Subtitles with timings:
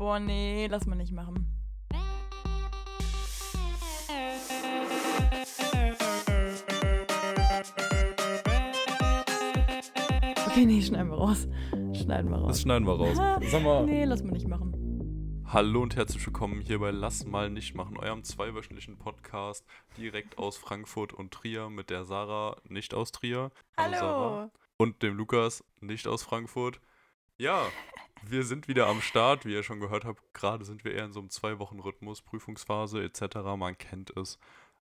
[0.00, 1.46] Boah, nee, lass mal nicht machen.
[10.46, 11.46] Okay, nee, schneiden wir raus.
[11.92, 12.48] Schneiden wir raus.
[12.48, 13.18] Das schneiden wir raus.
[13.50, 13.84] Sag mal.
[13.84, 15.44] Nee, lass mal nicht machen.
[15.44, 19.66] Hallo und herzlich willkommen hier bei Lass mal nicht machen, eurem zweiwöchentlichen Podcast
[19.98, 23.50] direkt aus Frankfurt und Trier mit der Sarah, nicht aus Trier.
[23.76, 23.98] Hallo.
[23.98, 24.50] Sarah.
[24.78, 26.80] Und dem Lukas, nicht aus Frankfurt.
[27.36, 27.66] Ja,
[28.22, 30.22] wir sind wieder am Start, wie ihr schon gehört habt.
[30.34, 33.36] Gerade sind wir eher in so einem Zwei-Wochen-Rhythmus, Prüfungsphase etc.
[33.56, 34.38] Man kennt es.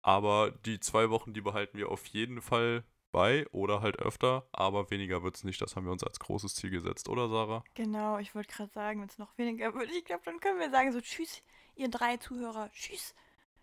[0.01, 4.91] Aber die zwei Wochen, die behalten wir auf jeden Fall bei oder halt öfter, aber
[4.91, 5.61] weniger wird es nicht.
[5.61, 7.63] Das haben wir uns als großes Ziel gesetzt, oder Sarah?
[7.73, 10.69] Genau, ich wollte gerade sagen, wenn es noch weniger wird, ich glaube, dann können wir
[10.69, 11.41] sagen so tschüss,
[11.75, 13.15] ihr drei Zuhörer, tschüss.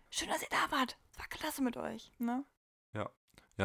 [0.09, 0.97] Schön, dass ihr da wart.
[1.11, 2.45] Es war klasse mit euch, ne?
[2.93, 3.09] Ja,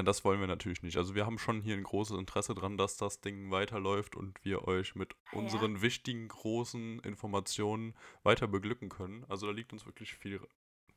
[0.00, 0.96] das wollen wir natürlich nicht.
[0.96, 4.66] Also wir haben schon hier ein großes Interesse dran, dass das Ding weiterläuft und wir
[4.66, 5.38] euch mit Ah, ja.
[5.40, 9.26] unseren wichtigen, großen Informationen weiter beglücken können.
[9.28, 10.40] Also da liegt uns wirklich viel.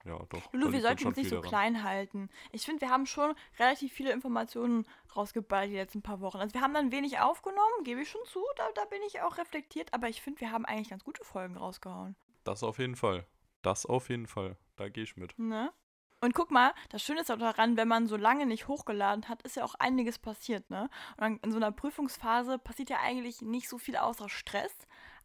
[0.05, 0.53] Ja, doch.
[0.53, 1.49] Lulu, wir sollten uns nicht so daran.
[1.49, 2.29] klein halten.
[2.51, 6.37] Ich finde, wir haben schon relativ viele Informationen rausgeballt die letzten paar Wochen.
[6.37, 9.37] Also wir haben dann wenig aufgenommen, gebe ich schon zu, da, da bin ich auch
[9.39, 12.15] reflektiert, aber ich finde, wir haben eigentlich ganz gute Folgen rausgehauen.
[12.43, 13.25] Das auf jeden Fall.
[13.63, 14.57] Das auf jeden Fall.
[14.75, 15.37] Da gehe ich mit.
[15.39, 15.73] Ne?
[16.21, 19.43] Und guck mal, das Schöne ist auch daran, wenn man so lange nicht hochgeladen hat,
[19.43, 20.89] ist ja auch einiges passiert, ne?
[21.17, 24.73] Und dann in so einer Prüfungsphase passiert ja eigentlich nicht so viel außer Stress.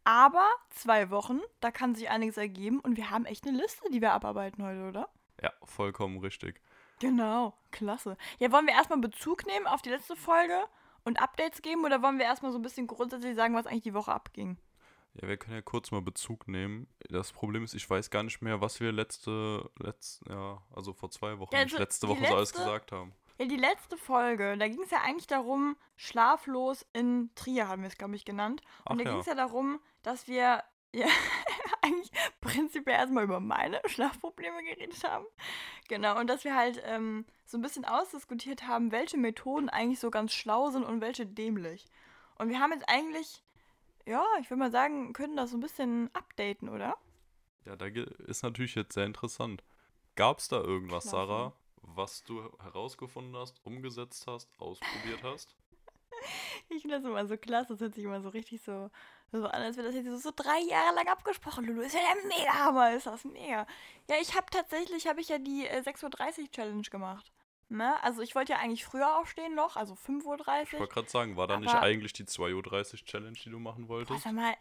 [0.03, 4.01] Aber zwei Wochen, da kann sich einiges ergeben und wir haben echt eine Liste, die
[4.01, 5.09] wir abarbeiten heute, oder?
[5.41, 6.61] Ja, vollkommen richtig.
[6.99, 8.17] Genau, klasse.
[8.37, 10.65] Ja, wollen wir erstmal Bezug nehmen auf die letzte Folge
[11.03, 13.93] und Updates geben oder wollen wir erstmal so ein bisschen grundsätzlich sagen, was eigentlich die
[13.93, 14.57] Woche abging?
[15.15, 16.87] Ja, wir können ja kurz mal Bezug nehmen.
[17.09, 21.11] Das Problem ist, ich weiß gar nicht mehr, was wir letzte, letzt, ja, also vor
[21.11, 23.13] zwei Wochen, Ja, nicht also letzte Woche so alles letzte- gesagt haben.
[23.37, 27.87] Ja, die letzte Folge, da ging es ja eigentlich darum, schlaflos in Trier haben wir
[27.89, 28.61] es, glaube ich, genannt.
[28.85, 29.09] Und Ach da ja.
[29.11, 31.07] ging es ja darum, dass wir ja,
[31.81, 35.25] eigentlich prinzipiell erstmal über meine Schlafprobleme geredet haben.
[35.87, 40.11] Genau, und dass wir halt ähm, so ein bisschen ausdiskutiert haben, welche Methoden eigentlich so
[40.11, 41.85] ganz schlau sind und welche dämlich.
[42.37, 43.41] Und wir haben jetzt eigentlich,
[44.05, 46.95] ja, ich würde mal sagen, können das so ein bisschen updaten, oder?
[47.65, 49.63] Ja, da ist natürlich jetzt sehr interessant.
[50.15, 51.27] Gab es da irgendwas, Klasse.
[51.27, 55.55] Sarah, was du herausgefunden hast, umgesetzt hast, ausprobiert hast?
[56.69, 58.91] Ich finde das immer so klasse, das hört sich immer so richtig so,
[59.31, 61.65] so an, als wäre das jetzt so, so drei Jahre lang abgesprochen.
[61.65, 63.65] Lulu, ist ja der Mega-Hammer, ist das mega.
[64.07, 67.31] Ja, ich habe tatsächlich, habe ich ja die äh, 6.30 Uhr Challenge gemacht.
[67.71, 68.03] Ne?
[68.03, 70.79] Also ich wollte ja eigentlich früher aufstehen noch, also 5.30 Ich Uhr.
[70.81, 72.53] wollte gerade sagen, war da nicht eigentlich die 2.30
[72.93, 74.23] Uhr Challenge, die du machen Boah, wolltest?
[74.23, 74.53] sag mal,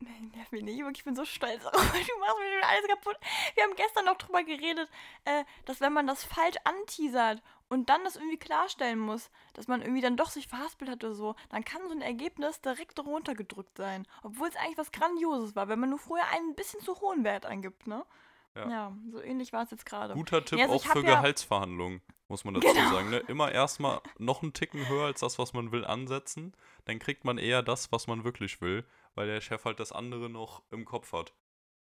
[0.34, 1.62] nerv mich nicht, ich bin so stolz.
[1.64, 3.16] du machst mir schon alles kaputt.
[3.54, 4.88] Wir haben gestern noch drüber geredet,
[5.24, 9.82] äh, dass wenn man das falsch anteasert und dann das irgendwie klarstellen muss, dass man
[9.82, 13.76] irgendwie dann doch sich verhaspelt hat oder so, dann kann so ein Ergebnis direkt runtergedrückt
[13.78, 14.06] sein.
[14.22, 17.24] Obwohl es eigentlich was Grandioses war, wenn man nur vorher einen ein bisschen zu hohen
[17.24, 18.04] Wert eingibt, ne?
[18.54, 18.92] Ja.
[19.10, 20.14] so ähnlich war es jetzt gerade.
[20.14, 22.90] Guter Tipp Ja, also auch ich für ja- Gehaltsverhandlungen, muss man dazu Genau.
[22.90, 23.10] sagen.
[23.10, 23.18] Ne?
[23.28, 26.52] Immer erstmal noch einen Ticken höher als das, was man will, ansetzen.
[26.84, 30.30] Dann kriegt man eher das, was man wirklich will, weil der Chef halt das andere
[30.30, 31.34] noch im Kopf hat.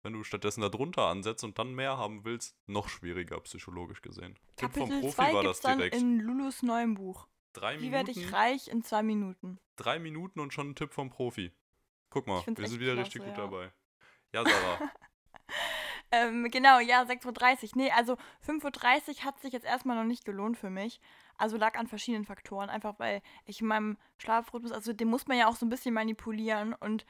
[0.01, 4.39] Wenn du stattdessen da drunter ansetzt und dann mehr haben willst, noch schwieriger psychologisch gesehen.
[4.55, 5.95] Tipp vom Kapitel Profi 2 war das dann direkt.
[5.97, 7.27] in Lulus neuem Buch.
[7.53, 9.59] Drei Wie werde ich Minuten, reich in zwei Minuten?
[9.75, 11.51] drei Minuten und schon ein Tipp vom Profi.
[12.09, 13.43] Guck mal, wir sind wieder klasse, richtig gut ja.
[13.43, 13.71] dabei.
[14.33, 14.79] Ja, Sarah.
[16.11, 17.69] Ähm, genau, ja, 6.30 Uhr.
[17.75, 18.13] Nee, also
[18.47, 20.99] 5.30 Uhr hat sich jetzt erstmal noch nicht gelohnt für mich.
[21.37, 22.69] Also lag an verschiedenen Faktoren.
[22.69, 25.93] Einfach weil ich in meinem Schlafrhythmus, also den muss man ja auch so ein bisschen
[25.93, 26.73] manipulieren.
[26.73, 27.05] Und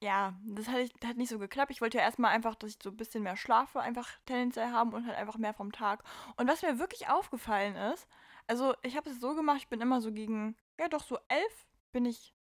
[0.00, 1.70] ja, das hat, hat nicht so geklappt.
[1.70, 4.92] Ich wollte ja erstmal einfach, dass ich so ein bisschen mehr schlafe, einfach tendenziell haben
[4.92, 6.02] und halt einfach mehr vom Tag.
[6.36, 8.08] Und was mir wirklich aufgefallen ist,
[8.46, 11.66] also ich habe es so gemacht, ich bin immer so gegen, ja doch, so elf
[11.92, 12.34] bin ich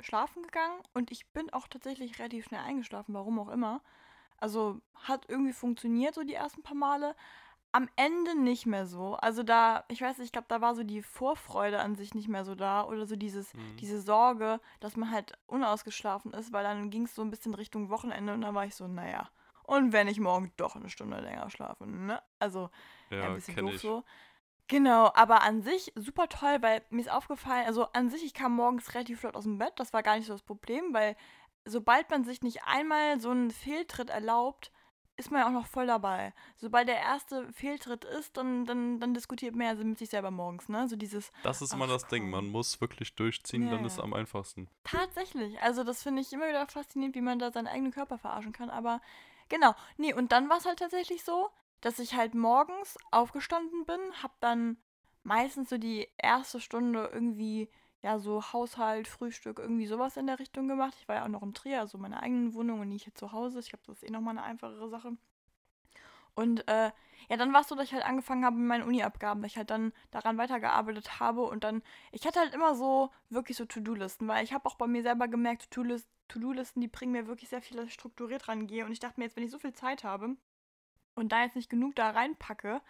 [0.00, 3.82] schlafen gegangen und ich bin auch tatsächlich relativ schnell eingeschlafen, warum auch immer.
[4.38, 7.14] Also hat irgendwie funktioniert so die ersten paar Male.
[7.70, 9.14] Am Ende nicht mehr so.
[9.16, 12.26] Also da, ich weiß nicht, ich glaube, da war so die Vorfreude an sich nicht
[12.28, 13.76] mehr so da oder so dieses, Mhm.
[13.76, 17.90] diese Sorge, dass man halt unausgeschlafen ist, weil dann ging es so ein bisschen Richtung
[17.90, 19.28] Wochenende und da war ich so, naja.
[19.64, 22.22] Und wenn ich morgen doch eine Stunde länger schlafe, ne?
[22.38, 22.70] Also
[23.10, 23.82] ja, ein bisschen doof ich.
[23.82, 24.02] so.
[24.66, 28.54] Genau, aber an sich super toll, weil mir ist aufgefallen, also an sich, ich kam
[28.54, 31.16] morgens relativ flott aus dem Bett, das war gar nicht so das Problem, weil
[31.68, 34.72] sobald man sich nicht einmal so einen Fehltritt erlaubt,
[35.16, 36.32] ist man ja auch noch voll dabei.
[36.56, 40.68] Sobald der erste Fehltritt ist, dann, dann, dann diskutiert man ja mit sich selber morgens,
[40.68, 40.86] ne?
[40.88, 42.30] So dieses, Das ist immer das Ding.
[42.30, 44.04] Man muss wirklich durchziehen, Ja, dann ist ja.
[44.04, 44.68] am einfachsten.
[44.84, 45.60] Tatsächlich.
[45.60, 48.70] Also das finde ich immer wieder faszinierend, wie man da seinen eigenen Körper verarschen kann.
[48.70, 49.00] Aber
[49.48, 49.74] genau.
[49.96, 51.50] Nee, und dann war es halt tatsächlich so,
[51.80, 54.76] dass ich halt morgens aufgestanden bin, hab dann
[55.24, 57.68] meistens so die erste Stunde irgendwie
[58.02, 60.94] ja, so Haushalt, Frühstück, irgendwie sowas in der Richtung gemacht.
[61.00, 63.32] Ich war ja auch noch in Trier, also meine eigenen Wohnung und nicht hier zu
[63.32, 63.58] Hause.
[63.58, 65.16] Ich glaube, das ist eh nochmal eine einfachere Sache.
[66.34, 66.92] Und äh,
[67.28, 69.56] ja, dann war es so, dass ich halt angefangen habe mit meinen Uni-Abgaben, dass ich
[69.56, 74.28] halt dann daran weitergearbeitet habe und dann, ich hatte halt immer so wirklich so To-Do-Listen,
[74.28, 77.76] weil ich habe auch bei mir selber gemerkt, To-Do-Listen, die bringen mir wirklich sehr viel,
[77.76, 80.36] dass ich strukturiert rangehe und ich dachte mir jetzt, wenn ich so viel Zeit habe
[81.16, 82.80] und da jetzt nicht genug da reinpacke,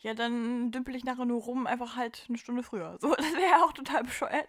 [0.00, 2.98] ja, dann dümpel ich nachher nur rum, einfach halt eine Stunde früher.
[3.00, 4.48] So, das wäre ja auch total bescheuert.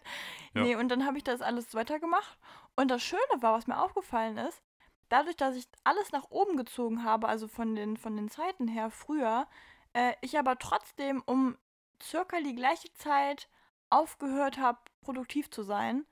[0.53, 0.63] Ja.
[0.63, 2.37] Nee, und dann habe ich das alles weitergemacht.
[2.75, 4.61] Und das Schöne war, was mir aufgefallen ist,
[5.09, 8.89] dadurch, dass ich alles nach oben gezogen habe, also von den, von den Zeiten her
[8.91, 9.47] früher,
[9.93, 11.57] äh, ich aber trotzdem um
[12.01, 13.49] circa die gleiche Zeit
[13.89, 16.05] aufgehört habe, produktiv zu sein.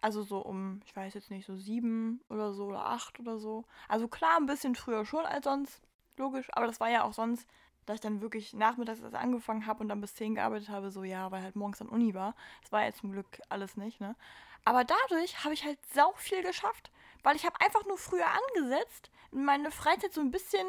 [0.00, 3.64] Also so um, ich weiß jetzt nicht, so sieben oder so oder acht oder so.
[3.88, 5.82] Also klar, ein bisschen früher schon als sonst,
[6.16, 6.48] logisch.
[6.52, 7.48] Aber das war ja auch sonst,
[7.86, 11.04] dass ich dann wirklich nachmittags erst angefangen habe und dann bis zehn gearbeitet habe, so
[11.04, 12.34] ja, weil halt morgens an Uni war.
[12.62, 14.16] Das war ja zum Glück alles nicht, ne?
[14.64, 16.90] Aber dadurch habe ich halt sau viel geschafft
[17.24, 20.66] weil ich habe einfach nur früher angesetzt, meine Freizeit so ein bisschen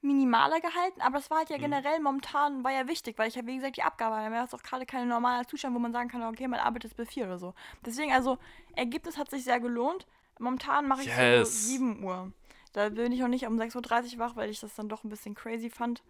[0.00, 1.62] minimaler gehalten, aber das war halt ja mhm.
[1.62, 4.34] generell momentan, war ja wichtig, weil ich ja, wie gesagt, die Abgabe habe.
[4.34, 7.08] Das ist auch gerade kein normaler Zustand, wo man sagen kann, okay, man arbeitet bis
[7.08, 7.52] 4 oder so.
[7.84, 8.38] Deswegen, also,
[8.76, 10.06] Ergebnis hat sich sehr gelohnt.
[10.38, 11.48] Momentan mache ich yes.
[11.48, 12.32] so 7 Uhr.
[12.72, 15.08] Da bin ich auch nicht um 6.30 Uhr wach, weil ich das dann doch ein
[15.08, 16.04] bisschen crazy fand.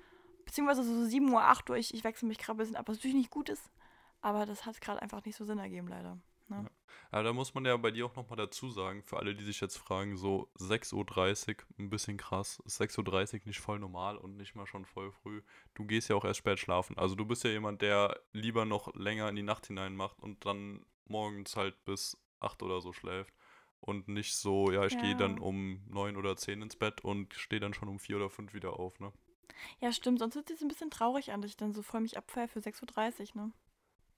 [0.48, 2.96] Beziehungsweise so 7 Uhr, 8 Uhr, ich, ich wechsle mich gerade ein bisschen ab, was
[2.96, 3.70] natürlich nicht gut ist.
[4.22, 6.18] Aber das hat gerade einfach nicht so Sinn ergeben, leider.
[6.48, 6.62] Ne?
[6.62, 6.70] Ja.
[7.10, 9.60] Aber da muss man ja bei dir auch nochmal dazu sagen, für alle, die sich
[9.60, 14.38] jetzt fragen, so 6.30 Uhr, ein bisschen krass, ist 6.30 Uhr nicht voll normal und
[14.38, 15.42] nicht mal schon voll früh.
[15.74, 16.96] Du gehst ja auch erst spät schlafen.
[16.96, 20.46] Also du bist ja jemand, der lieber noch länger in die Nacht hinein macht und
[20.46, 23.34] dann morgens halt bis 8 oder so schläft.
[23.80, 25.02] Und nicht so, ja, ich ja.
[25.02, 28.30] gehe dann um 9 oder 10 ins Bett und stehe dann schon um 4 oder
[28.30, 29.12] 5 wieder auf, ne?
[29.80, 30.18] Ja, stimmt.
[30.18, 32.60] Sonst wird es ein bisschen traurig an, dass ich dann so voll mich abfeier für
[32.60, 33.52] 6.30 Uhr, ne?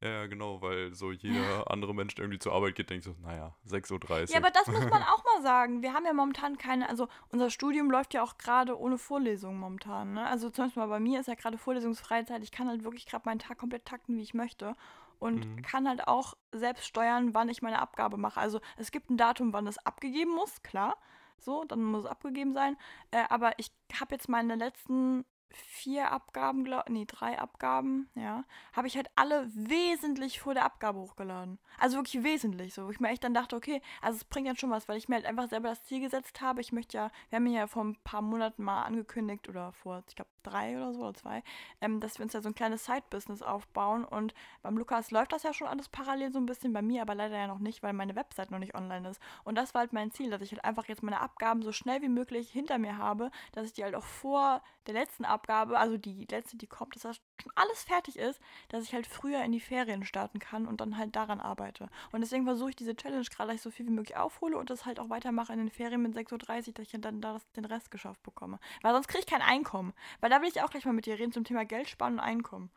[0.02, 3.54] Ja, genau, weil so jeder andere Mensch, der irgendwie zur Arbeit geht, denkt so, naja,
[3.68, 4.24] 6.30 Uhr.
[4.30, 5.82] Ja, aber das muss man auch mal sagen.
[5.82, 10.14] Wir haben ja momentan keine, also unser Studium läuft ja auch gerade ohne Vorlesungen momentan.
[10.14, 10.26] Ne?
[10.26, 12.42] Also zum Beispiel bei mir ist ja gerade Vorlesungsfreizeit.
[12.42, 14.74] Ich kann halt wirklich gerade meinen Tag komplett takten, wie ich möchte.
[15.18, 15.62] Und mhm.
[15.62, 18.40] kann halt auch selbst steuern, wann ich meine Abgabe mache.
[18.40, 20.96] Also es gibt ein Datum, wann es abgegeben muss, klar.
[21.44, 22.76] So, dann muss es abgegeben sein.
[23.10, 28.86] Äh, aber ich habe jetzt meine letzten vier Abgaben, glaub, nee, drei Abgaben, ja, habe
[28.86, 31.58] ich halt alle wesentlich vor der Abgabe hochgeladen.
[31.78, 34.60] Also wirklich wesentlich so, wo ich mir echt dann dachte, okay, also es bringt jetzt
[34.60, 36.60] schon was, weil ich mir halt einfach selber das Ziel gesetzt habe.
[36.60, 40.14] Ich möchte ja, wir haben ja vor ein paar Monaten mal angekündigt oder vor, ich
[40.14, 41.42] glaube, drei oder so oder zwei,
[41.80, 45.42] ähm, dass wir uns ja so ein kleines Side-Business aufbauen und beim Lukas läuft das
[45.42, 47.92] ja schon alles parallel so ein bisschen, bei mir aber leider ja noch nicht, weil
[47.92, 49.20] meine Website noch nicht online ist.
[49.44, 52.02] Und das war halt mein Ziel, dass ich halt einfach jetzt meine Abgaben so schnell
[52.02, 55.96] wie möglich hinter mir habe, dass ich die halt auch vor der letzten Abgabe, also
[55.96, 59.52] die letzte, die kommt, dass das schon alles fertig ist, dass ich halt früher in
[59.52, 61.88] die Ferien starten kann und dann halt daran arbeite.
[62.12, 64.70] Und deswegen versuche ich diese Challenge gerade, dass ich so viel wie möglich aufhole und
[64.70, 67.64] das halt auch weitermache in den Ferien mit 6.30 Uhr, dass ich dann da den
[67.64, 68.58] Rest geschafft bekomme.
[68.82, 69.92] Weil sonst kriege ich kein Einkommen.
[70.20, 72.20] Weil da will ich auch gleich mal mit dir reden zum Thema Geld sparen und
[72.20, 72.70] Einkommen.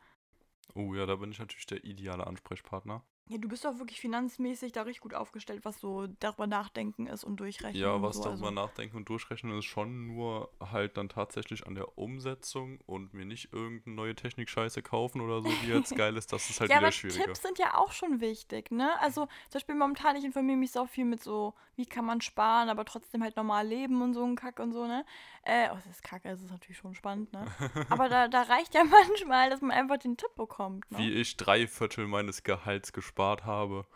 [0.74, 3.02] Oh ja, da bin ich natürlich der ideale Ansprechpartner.
[3.26, 7.24] Ja, du bist doch wirklich finanzmäßig da richtig gut aufgestellt, was so darüber nachdenken ist
[7.24, 7.80] und durchrechnen.
[7.80, 8.60] Ja, was so, darüber also.
[8.60, 13.50] nachdenken und durchrechnen ist schon nur halt dann tatsächlich an der Umsetzung und mir nicht
[13.50, 16.88] irgendeine neue Technik-Scheiße kaufen oder so, die jetzt geil ist, das ist halt ja, wieder
[16.88, 17.24] aber schwieriger.
[17.24, 18.90] Tipps sind ja auch schon wichtig, ne?
[19.00, 22.68] Also zum Beispiel momentan, ich informiere mich so viel mit so, wie kann man sparen,
[22.68, 25.06] aber trotzdem halt normal leben und so ein Kack und so, ne?
[25.44, 27.46] Äh, oh, das ist kacke, das ist natürlich schon spannend, ne?
[27.90, 30.90] Aber da, da reicht ja manchmal, dass man einfach den Tipp bekommt.
[30.90, 30.98] Ne?
[30.98, 33.86] Wie ich drei Viertel meines Gehalts gespart habe.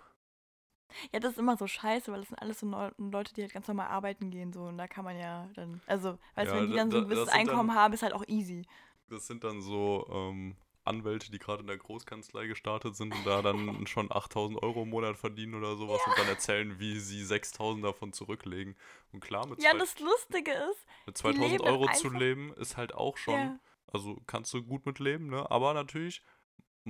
[1.12, 3.68] Ja, das ist immer so scheiße, weil das sind alles so Leute, die halt ganz
[3.68, 4.62] normal arbeiten gehen, so.
[4.62, 7.04] Und da kann man ja dann, also, weißt du, ja, wenn die dann so ein
[7.04, 8.66] gewisses Einkommen dann, haben, ist halt auch easy.
[9.08, 10.56] Das sind dann so, ähm,
[10.88, 14.90] Anwälte, die gerade in der Großkanzlei gestartet sind und da dann schon 8000 Euro im
[14.90, 16.12] Monat verdienen oder sowas ja.
[16.12, 18.74] und dann erzählen, wie sie 6000 davon zurücklegen.
[19.12, 22.94] Und klar, mit, ja, zwei, das Lustige ist, mit 2000 Euro zu leben, ist halt
[22.94, 23.58] auch schon, ja.
[23.86, 25.48] also kannst du gut mit leben, ne?
[25.50, 26.22] Aber natürlich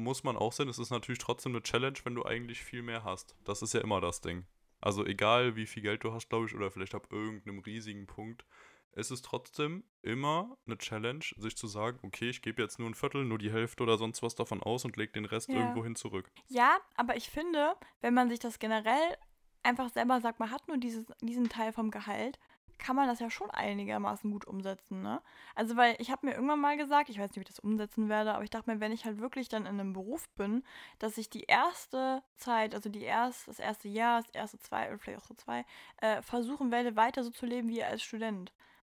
[0.02, 3.05] muss man auch sehen, es ist natürlich trotzdem eine Challenge, wenn du eigentlich viel mehr
[3.05, 3.37] hast.
[3.45, 4.47] Das ist ja immer das Ding.
[4.81, 8.45] Also egal, wie viel Geld du hast, glaube ich, oder vielleicht ab irgendeinem riesigen Punkt,
[8.93, 12.95] es ist trotzdem immer eine Challenge, sich zu sagen, okay, ich gebe jetzt nur ein
[12.95, 15.57] Viertel, nur die Hälfte oder sonst was davon aus und lege den Rest ja.
[15.57, 16.31] irgendwo hin zurück.
[16.49, 19.17] Ja, aber ich finde, wenn man sich das generell
[19.62, 22.38] einfach selber sagt, man hat nur dieses, diesen Teil vom Gehalt,
[22.78, 25.20] kann man das ja schon einigermaßen gut umsetzen, ne?
[25.54, 28.08] Also, weil ich habe mir irgendwann mal gesagt, ich weiß nicht, wie ich das umsetzen
[28.08, 30.62] werde, aber ich dachte mir, wenn ich halt wirklich dann in einem Beruf bin,
[30.99, 34.99] dass ich die erste Zeit, also die erst, das erste Jahr, das erste zwei oder
[34.99, 35.64] vielleicht auch so zwei,
[35.99, 38.52] äh, versuchen werde, weiter so zu leben wie als Student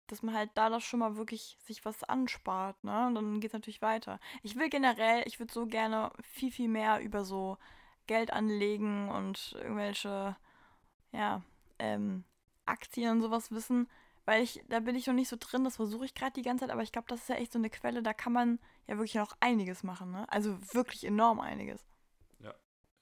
[0.07, 3.07] dass man halt da das schon mal wirklich sich was anspart, ne?
[3.07, 4.19] Und dann geht es natürlich weiter.
[4.41, 7.57] Ich will generell, ich würde so gerne viel, viel mehr über so
[8.07, 10.35] Geld anlegen und irgendwelche,
[11.11, 11.41] ja,
[11.79, 12.25] ähm,
[12.65, 13.89] Aktien und sowas wissen,
[14.25, 16.63] weil ich, da bin ich noch nicht so drin, das versuche ich gerade die ganze
[16.65, 18.95] Zeit, aber ich glaube, das ist ja echt so eine Quelle, da kann man ja
[18.95, 20.25] wirklich noch einiges machen, ne?
[20.31, 21.85] Also wirklich enorm einiges.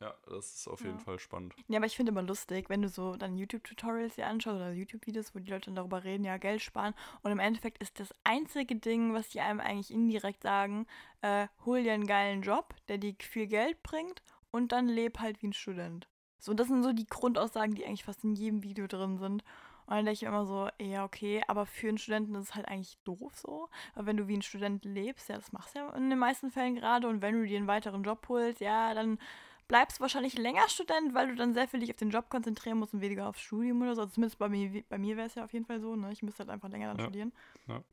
[0.02, 1.04] Ja, das ist auf jeden Ja.
[1.04, 1.54] Fall spannend.
[1.68, 5.36] Ja, aber ich finde immer lustig, wenn du so dann YouTube-Tutorials dir anschaust oder YouTube-Videos,
[5.36, 6.96] wo die Leute dann darüber reden, ja, Geld sparen.
[7.22, 10.88] Und im Endeffekt ist das einzige Ding, was die einem eigentlich indirekt sagen,
[11.22, 15.40] äh, hol dir einen geilen Job, der dir viel Geld bringt und dann leb halt
[15.44, 16.08] wie ein Student.
[16.42, 19.44] So, das sind so die Grundaussagen, die eigentlich fast in jedem Video drin sind.
[19.86, 22.68] Und dann denke ich immer so, ja, okay, aber für einen Studenten ist es halt
[22.68, 23.70] eigentlich doof so.
[23.94, 26.50] Weil wenn du wie ein Student lebst, ja, das machst du ja in den meisten
[26.50, 27.08] Fällen gerade.
[27.08, 29.20] Und wenn du dir einen weiteren Job holst, ja, dann
[29.68, 32.80] bleibst du wahrscheinlich länger Student, weil du dann sehr viel dich auf den Job konzentrieren
[32.80, 34.02] musst und weniger aufs Studium oder so.
[34.02, 36.12] Also zumindest bei mir, bei mir wäre es ja auf jeden Fall so, ne?
[36.12, 37.04] Ich müsste halt einfach länger dann Ja.
[37.04, 37.32] studieren.
[37.68, 37.84] Ja.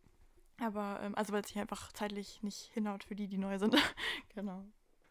[0.60, 3.74] Aber, ähm, also weil es sich einfach zeitlich nicht hinhaut für die, die neu sind.
[4.34, 4.64] genau.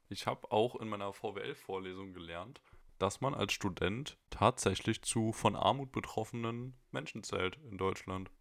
[0.09, 2.61] Ich habe auch in meiner VWL-Vorlesung gelernt,
[2.99, 8.31] dass man als Student tatsächlich zu von Armut betroffenen Menschen zählt in Deutschland.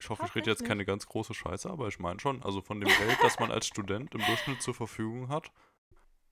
[0.00, 2.80] Ich hoffe, ich rede jetzt keine ganz große Scheiße, aber ich meine schon, also von
[2.80, 5.50] dem Geld, das man als Student im Durchschnitt zur Verfügung hat,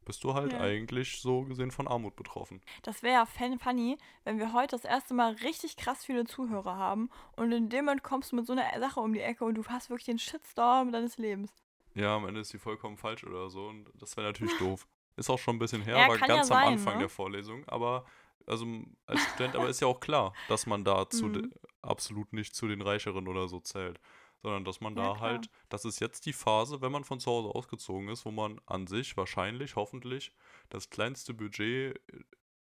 [0.04, 0.60] bist du halt Ja.
[0.60, 2.60] eigentlich so gesehen von Armut betroffen.
[2.82, 6.76] Das wäre ja fan- funny, wenn wir heute das erste Mal richtig krass viele Zuhörer
[6.76, 9.54] haben und in dem Moment kommst du mit so einer Sache um die Ecke und
[9.54, 11.52] du hast wirklich den Shitstorm deines Lebens.
[11.94, 14.88] Ja, am Ende ist die vollkommen falsch oder so und das wäre natürlich doof.
[15.16, 17.00] Ist auch schon ein bisschen her, Ja, war kann ja ganz am sein, Anfang ne?
[17.00, 18.04] der Vorlesung, aber
[18.46, 18.66] also
[19.06, 21.52] als Student, aber ist ja auch klar, dass man da Mhm.
[21.82, 24.00] absolut nicht zu den Reicheren oder so zählt,
[24.42, 25.20] sondern dass man Ja, da klar.
[25.20, 28.60] halt, das ist jetzt die Phase, wenn man von zu Hause ausgezogen ist, wo man
[28.66, 30.32] an sich wahrscheinlich, hoffentlich,
[30.70, 32.20] das kleinste Budget äh,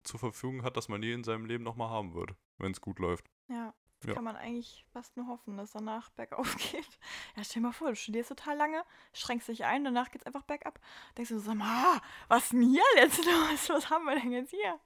[0.04, 2.98] zur Verfügung hat, das man je in seinem Leben nochmal haben wird, wenn es gut
[2.98, 3.26] läuft.
[3.48, 3.74] Ja,
[4.06, 4.14] Ja.
[4.14, 6.98] kann man eigentlich fast nur hoffen, dass danach bergauf geht.
[7.36, 10.42] Ja, stell dir mal vor, du studierst total lange, schränkst dich ein, danach geht's einfach
[10.42, 10.78] bergab.
[11.16, 13.68] Denkst du so, sag mal, was ist denn hier jetzt los?
[13.68, 14.78] Was haben wir denn jetzt hier?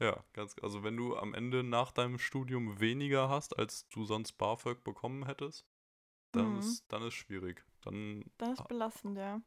[0.00, 4.32] Ja, ganz, also wenn du am Ende nach deinem Studium weniger hast, als du sonst
[4.38, 5.66] BAföG bekommen hättest,
[6.32, 6.58] dann Mhm.
[6.58, 7.64] ist, dann ist schwierig.
[7.82, 9.40] Dann, Das ist belastend, ja.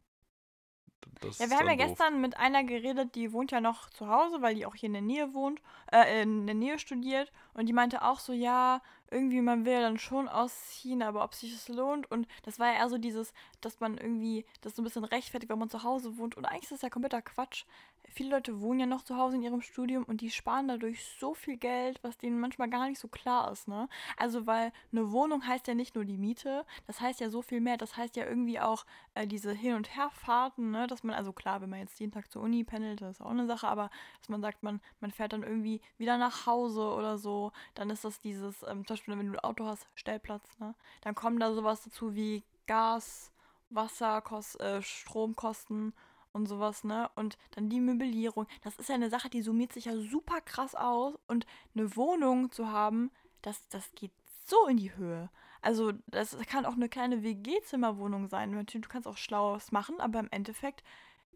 [1.22, 1.88] Das Ja, wir haben ja doof.
[1.88, 4.93] gestern mit einer geredet, die wohnt ja noch zu Hause, weil die auch hier in
[4.93, 7.31] der Nähe wohnt, äh, in der Nähe studiert.
[7.53, 11.34] Und die meinte auch so, ja, irgendwie man will ja dann schon ausziehen, aber ob
[11.34, 12.10] sich das lohnt.
[12.12, 15.50] Und das war ja eher so dieses, dass man irgendwie das so ein bisschen rechtfertigt,
[15.51, 16.36] wenn man zu Hause wohnt.
[16.38, 17.65] Und eigentlich ist das ja kompletter Quatsch.
[18.13, 21.33] Viele Leute wohnen ja noch zu Hause in ihrem Studium und die sparen dadurch so
[21.33, 23.87] viel Geld, was denen manchmal gar nicht so klar ist, ne?
[24.17, 27.61] Also, weil eine Wohnung heißt ja nicht nur die Miete, das heißt ja so viel
[27.61, 27.77] mehr.
[27.77, 30.87] Das heißt ja irgendwie auch äh, diese Hin- und Herfahrten, ne?
[30.87, 33.29] Dass man, also klar, wenn man jetzt jeden Tag zur Uni pendelt, das ist auch
[33.31, 33.89] eine Sache, aber
[34.19, 38.03] dass man sagt, man, man fährt dann irgendwie wieder nach Hause oder so, dann ist
[38.03, 40.75] das dieses, ähm, zum Beispiel, wenn du ein Auto hast, Stellplatz, ne?
[41.01, 43.31] Dann kommen da sowas dazu wie Gas,
[43.69, 45.93] Wasser, Kos äh, Stromkosten
[46.33, 47.09] und sowas, ne?
[47.15, 48.47] Und dann die Möblierung.
[48.63, 51.15] Das ist ja eine Sache, die summiert sich ja super krass aus.
[51.27, 51.45] Und
[51.75, 53.11] eine Wohnung zu haben,
[53.41, 54.11] das, das geht
[54.45, 55.29] so in die Höhe.
[55.61, 58.51] Also, das kann auch eine kleine WG-Zimmerwohnung sein.
[58.51, 60.83] Natürlich, du kannst auch Schlaues machen, aber im Endeffekt,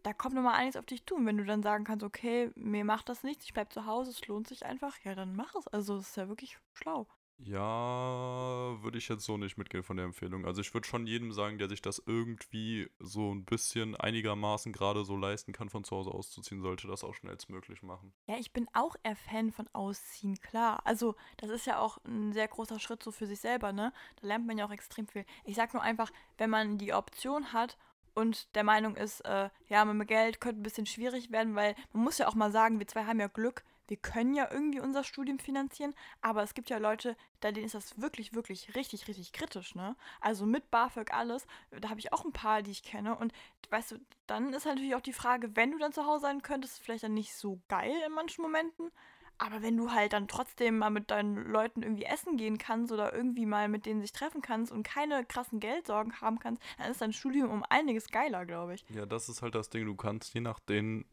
[0.02, 1.14] da kommt nochmal einiges auf dich zu.
[1.14, 4.10] Und wenn du dann sagen kannst, okay, mir macht das nichts, ich bleib zu Hause,
[4.10, 5.68] es lohnt sich einfach, ja, dann mach es.
[5.68, 7.06] Also, das ist ja wirklich schlau.
[7.38, 10.46] Ja, würde ich jetzt so nicht mitgehen von der Empfehlung.
[10.46, 15.04] Also ich würde schon jedem sagen, der sich das irgendwie so ein bisschen einigermaßen gerade
[15.04, 18.12] so leisten kann, von zu Hause auszuziehen, sollte das auch schnellstmöglich machen.
[18.26, 20.80] Ja, ich bin auch eher Fan von Ausziehen, klar.
[20.84, 23.92] Also, das ist ja auch ein sehr großer Schritt so für sich selber, ne?
[24.20, 25.26] Da lernt man ja auch extrem viel.
[25.44, 27.76] Ich sag nur einfach, wenn man die Option hat
[28.14, 31.74] und der Meinung ist, äh, ja, mit dem Geld könnte ein bisschen schwierig werden, weil
[31.92, 34.80] man muss ja auch mal sagen, wir zwei haben ja Glück, wir können ja irgendwie
[34.80, 39.08] unser Studium finanzieren, aber es gibt ja Leute, da denen ist das wirklich, wirklich richtig,
[39.08, 39.96] richtig kritisch, ne?
[40.20, 43.32] Also mit BAföG alles, da habe ich auch ein paar, die ich kenne und
[43.70, 46.82] weißt du, dann ist natürlich auch die Frage, wenn du dann zu Hause sein könntest,
[46.82, 48.90] vielleicht dann nicht so geil in manchen Momenten,
[49.38, 53.12] aber wenn du halt dann trotzdem mal mit deinen Leuten irgendwie essen gehen kannst oder
[53.14, 57.02] irgendwie mal mit denen sich treffen kannst und keine krassen Geldsorgen haben kannst, dann ist
[57.02, 58.84] dein Studium um einiges geiler, glaube ich.
[58.88, 61.04] Ja, das ist halt das Ding, du kannst je nachdem,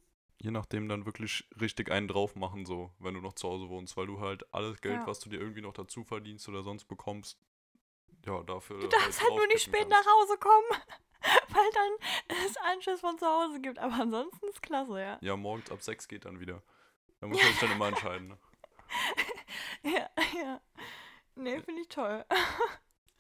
[0.44, 3.96] je nachdem dann wirklich richtig einen drauf machen, so, wenn du noch zu Hause wohnst,
[3.96, 5.08] weil du halt alles Geld, Ja.
[5.08, 7.40] was du dir irgendwie noch dazu verdienst oder sonst bekommst,
[8.26, 8.80] ja, dafür.
[8.80, 10.68] Du darfst halt nur nicht spät nach Hause kommen,
[11.50, 13.80] weil dann es Anschluss von zu Hause gibt.
[13.80, 15.18] Aber ansonsten ist klasse, ja.
[15.22, 16.62] Ja, morgens ab 6 geht dann wieder.
[17.22, 18.28] Da muss man sich dann immer entscheiden.
[18.28, 18.38] Ne?
[19.84, 20.10] Ja,
[20.42, 20.62] ja.
[21.36, 22.26] Nee, finde ich toll.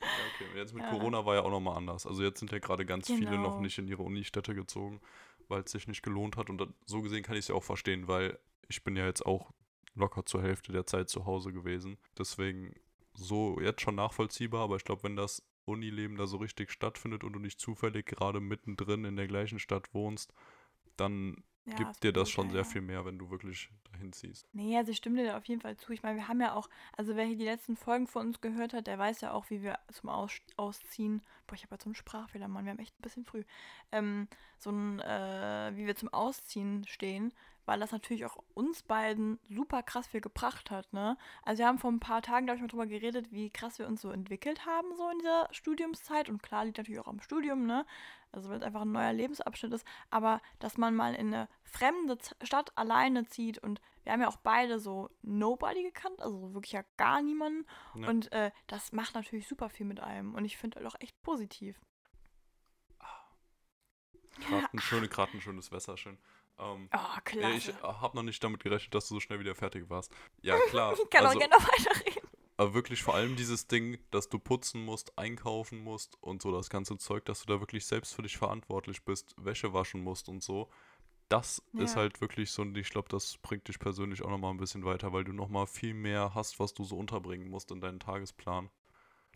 [0.02, 0.58] Ja, okay.
[0.60, 0.90] Jetzt mit Ja.
[0.90, 2.06] Corona war ja auch nochmal anders.
[2.06, 3.60] Also jetzt sind ja gerade ganz viele noch Genau.
[3.62, 5.00] nicht in ihre Unistädte gezogen,
[5.50, 6.50] weil es sich nicht gelohnt hat.
[6.50, 9.26] Und dann, so gesehen kann ich es ja auch verstehen, weil ich bin ja jetzt
[9.26, 9.52] auch
[9.96, 11.98] locker zur Hälfte der Zeit zu Hause gewesen.
[12.18, 12.74] Deswegen
[13.14, 17.34] so jetzt schon nachvollziehbar, aber ich glaube, wenn das Unileben da so richtig stattfindet und
[17.34, 20.34] du nicht zufällig gerade mittendrin in der gleichen Stadt wohnst,
[20.98, 22.68] dann Ja, gibt dir das schon ja, sehr ja.
[22.68, 24.48] viel mehr, wenn du wirklich dahin ziehst.
[24.54, 25.94] Nee, also ich stimme dir da auf jeden Fall zu.
[25.94, 28.74] Ich meine, wir haben ja auch, also wer hier die letzten Folgen von uns gehört
[28.74, 31.96] hat, der weiß ja auch, wie wir zum Aus Ausziehen, boah, ich habe so einen
[31.96, 33.44] Sprachfehler, Mann, wir haben echt ein bisschen früh,
[33.92, 34.28] ähm,
[34.60, 37.32] so ein, äh, wie wir zum Ausziehen stehen,
[37.66, 41.18] weil das natürlich auch uns beiden super krass viel gebracht hat, ne?
[41.44, 43.88] Also wir haben vor ein paar Tagen, glaube ich, mal drüber geredet, wie krass wir
[43.88, 46.30] uns so entwickelt haben, so in dieser Studiumszeit.
[46.30, 47.86] Und klar liegt natürlich auch am Studium, ne?
[48.32, 49.86] Also weil es einfach ein neuer Lebensabschnitt ist.
[50.10, 54.38] Aber dass man mal in eine fremde Stadt alleine zieht und wir haben ja auch
[54.38, 57.66] beide so Nobody gekannt, also wirklich ja gar niemanden.
[57.96, 58.10] Ja.
[58.10, 60.36] Und äh, das macht natürlich super viel mit einem.
[60.36, 61.80] Und ich finde halt auch echt positiv.
[64.40, 66.18] Gerade ein, schöne, ein schönes Wässerchen.
[66.60, 67.72] Ähm, Oh, klasse.
[67.72, 70.12] ich habe noch nicht damit gerechnet, dass du so schnell wieder fertig warst.
[70.42, 70.94] Ja, klar.
[70.94, 72.28] ich kann also, auch gerne noch weiterreden.
[72.58, 76.70] Aber wirklich vor allem dieses Ding, dass du putzen musst, einkaufen musst und so das
[76.70, 80.44] ganze Zeug, dass du da wirklich selbst für dich verantwortlich bist, Wäsche waschen musst und
[80.44, 80.70] so.
[81.30, 82.02] Das ist Ja.
[82.02, 85.12] halt wirklich so, und ich glaube, das bringt dich persönlich auch nochmal ein bisschen weiter,
[85.14, 88.70] weil du nochmal viel mehr hast, was du so unterbringen musst in deinen Tagesplan.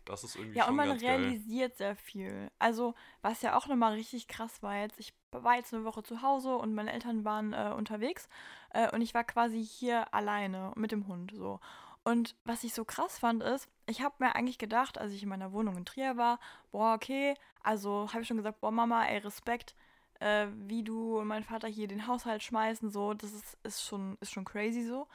[0.08, 1.16] Das ist irgendwie Ja, und man ganz geil.
[1.16, 2.50] realisiert sehr viel.
[2.58, 6.22] Also, was ja auch nochmal richtig krass war jetzt, ich war jetzt eine Woche zu
[6.22, 8.28] Hause und meine Eltern waren äh, unterwegs
[8.70, 11.60] äh, und ich war quasi hier alleine mit dem Hund so.
[12.04, 15.28] Und was ich so krass fand ist, ich habe mir eigentlich gedacht, als ich in
[15.28, 19.18] meiner Wohnung in Trier war, boah, okay, also habe ich schon gesagt, boah, Mama, ey,
[19.18, 19.74] Respekt,
[20.20, 24.16] äh, wie du und mein Vater hier den Haushalt schmeißen, so, das ist, ist, schon,
[24.20, 25.06] ist schon crazy so.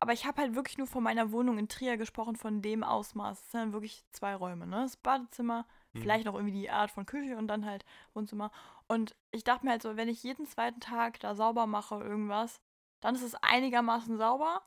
[0.00, 3.40] Aber ich habe halt wirklich nur von meiner Wohnung in Trier gesprochen, von dem Ausmaß.
[3.40, 4.82] Es sind dann wirklich zwei Räume, ne?
[4.82, 6.00] Das Badezimmer, Mhm.
[6.02, 7.84] vielleicht noch irgendwie die Art von Küche und dann halt
[8.14, 8.50] Wohnzimmer.
[8.86, 12.60] Und ich dachte mir halt so, wenn ich jeden zweiten Tag da sauber mache, irgendwas,
[13.00, 14.62] dann ist es einigermaßen sauber.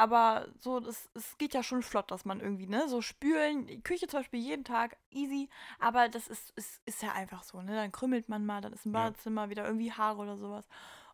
[0.00, 3.82] Aber so, das, es geht ja schon flott, dass man irgendwie, ne, so spülen, die
[3.82, 7.74] Küche zum Beispiel jeden Tag, easy, aber das ist, ist, ist ja einfach so, ne,
[7.74, 9.00] dann krümmelt man mal, dann ist im Ja.
[9.04, 10.66] Badezimmer wieder irgendwie Haare oder sowas.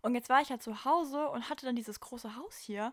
[0.03, 2.93] Und jetzt war ich ja zu Hause und hatte dann dieses große Haus hier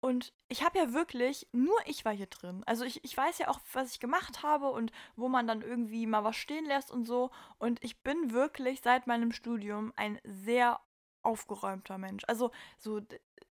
[0.00, 2.62] und ich habe ja wirklich, nur ich war hier drin.
[2.66, 6.06] Also ich, ich weiß ja auch, was ich gemacht habe und wo man dann irgendwie
[6.06, 7.30] mal was stehen lässt und so.
[7.58, 10.80] Und ich bin wirklich seit meinem Studium ein sehr
[11.22, 12.24] aufgeräumter Mensch.
[12.28, 13.00] Also so,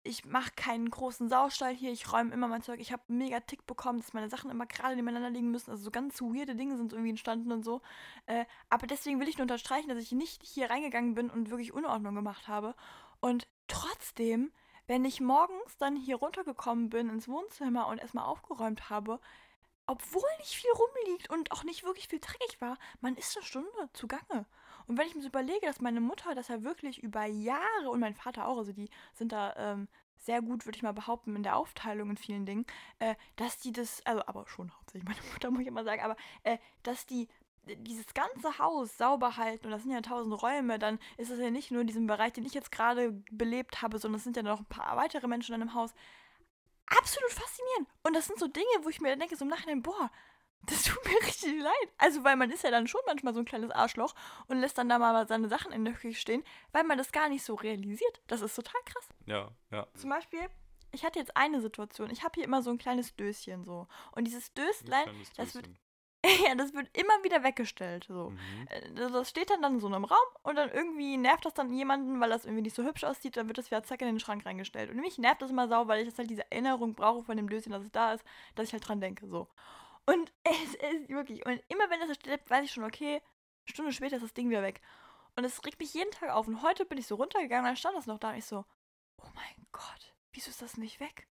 [0.08, 2.80] ich mache keinen großen Saustall hier, ich räume immer mein Zeug.
[2.80, 5.72] Ich habe mega Tick bekommen, dass meine Sachen immer gerade nebeneinander liegen müssen.
[5.72, 7.82] Also so ganz weirde Dinge sind irgendwie entstanden und so.
[8.26, 11.74] Äh, aber deswegen will ich nur unterstreichen, dass ich nicht hier reingegangen bin und wirklich
[11.74, 12.76] Unordnung gemacht habe.
[13.20, 14.52] Und trotzdem
[14.88, 19.20] wenn ich morgens dann hier runtergekommen bin ins Wohnzimmer und erstmal aufgeräumt habe,
[19.86, 23.90] obwohl nicht viel rumliegt und auch nicht wirklich viel dreckig war, man ist eine Stunde
[23.94, 24.46] zugange.
[24.88, 28.00] Und wenn ich mir so überlege, dass meine Mutter das ja wirklich über Jahre und
[28.00, 31.44] mein Vater auch, also die sind da ähm, sehr gut, würde ich mal behaupten, in
[31.44, 32.66] der Aufteilung in vielen Dingen,
[33.00, 36.16] äh, dass die das, also aber schon hauptsächlich meine Mutter, muss ich immer sagen, aber
[36.44, 37.28] äh, dass die
[37.80, 41.52] dieses ganze Haus sauber halten, und das sind ja tausend Räume, dann ist es ja
[41.52, 44.44] nicht nur in diesem Bereich, den ich jetzt gerade belebt habe, sondern es sind ja
[44.44, 45.94] noch ein paar weitere Menschen in einem Haus.
[46.86, 47.90] Absolut faszinierend.
[48.04, 50.10] Und das sind so Dinge, wo ich mir denke, so im Nachhinein, boah,
[50.64, 51.90] das tut mir richtig leid.
[51.98, 54.14] Also, weil man ist ja dann schon manchmal so ein kleines Arschloch
[54.48, 57.30] und lässt dann da mal seine Sachen in der Küche stehen, weil man das gar
[57.30, 58.22] nicht so realisiert.
[58.28, 59.10] Das ist total krass.
[59.26, 59.88] Ja, ja.
[59.96, 60.48] Zum Beispiel,
[60.92, 62.10] ich hatte jetzt eine Situation.
[62.12, 63.88] Ich habe hier immer so ein kleines Döschen so.
[64.12, 65.70] Und dieses Ein Döslein, das wird
[66.48, 68.06] ja, das wird immer wieder weggestellt.
[68.08, 68.32] So.
[68.32, 68.68] Mhm.
[68.70, 71.72] Äh, Das steht dann, dann in so einem Raum und dann irgendwie nervt das dann
[71.72, 74.20] jemanden, weil das irgendwie nicht so hübsch aussieht, dann wird das wieder zack in den
[74.20, 74.90] Schrank reingestellt.
[74.90, 77.50] Und mich nervt das immer sau, weil ich das halt diese Erinnerung brauche von dem
[77.50, 78.24] Döschen, dass es da ist,
[78.56, 79.28] dass ich halt dran denke.
[79.28, 79.48] So.
[80.08, 83.74] Und es ist wirklich, und immer wenn das da steht, weiß ich schon, okay, eine
[83.74, 84.82] Stunde später ist das Ding wieder weg.
[85.36, 86.48] Und es regt mich jeden Tag auf.
[86.48, 88.66] Und heute bin ich so runtergegangen und dann stand das noch da und ich so,
[89.22, 91.28] oh mein Gott, wieso ist das nicht weg?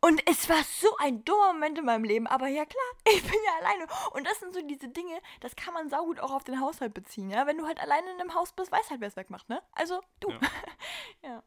[0.00, 2.84] Und es war so ein dummer Moment in meinem Leben, aber ja klar,
[3.14, 3.86] ich bin ja alleine.
[4.12, 7.30] Und das sind so diese Dinge, das kann man saugut auch auf den Haushalt beziehen,
[7.30, 7.46] ja.
[7.46, 9.62] Wenn du halt alleine in einem Haus bist, weiß halt, wer es wegmacht, ne?
[9.72, 10.30] Also du.
[10.30, 10.40] Ja.
[11.22, 11.42] Ja.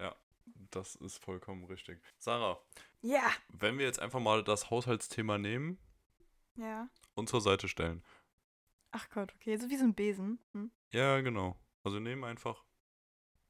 [0.00, 0.16] Ja,
[0.70, 2.00] das ist vollkommen richtig.
[2.18, 2.58] Sarah,
[3.02, 3.30] Ja.
[3.48, 5.78] wenn wir jetzt einfach mal das Haushaltsthema nehmen
[6.56, 6.88] Ja.
[7.14, 8.02] und zur Seite stellen.
[8.92, 10.38] Ach Gott, okay, so wie so ein Besen.
[10.52, 10.70] Hm?
[10.92, 11.56] Ja, genau.
[11.82, 12.64] Also nehmen einfach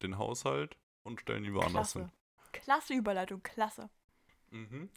[0.03, 1.99] den Haushalt und stellen ihn woanders Klasse.
[2.01, 2.11] hin.
[2.53, 3.88] Klasse Überleitung, klasse.
[4.51, 4.90] Mhm.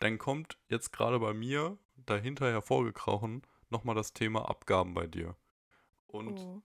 [0.00, 5.36] Dann kommt jetzt gerade bei mir dahinter hervorgekrochen nochmal das Thema Abgaben bei dir.
[6.06, 6.62] Und Oh.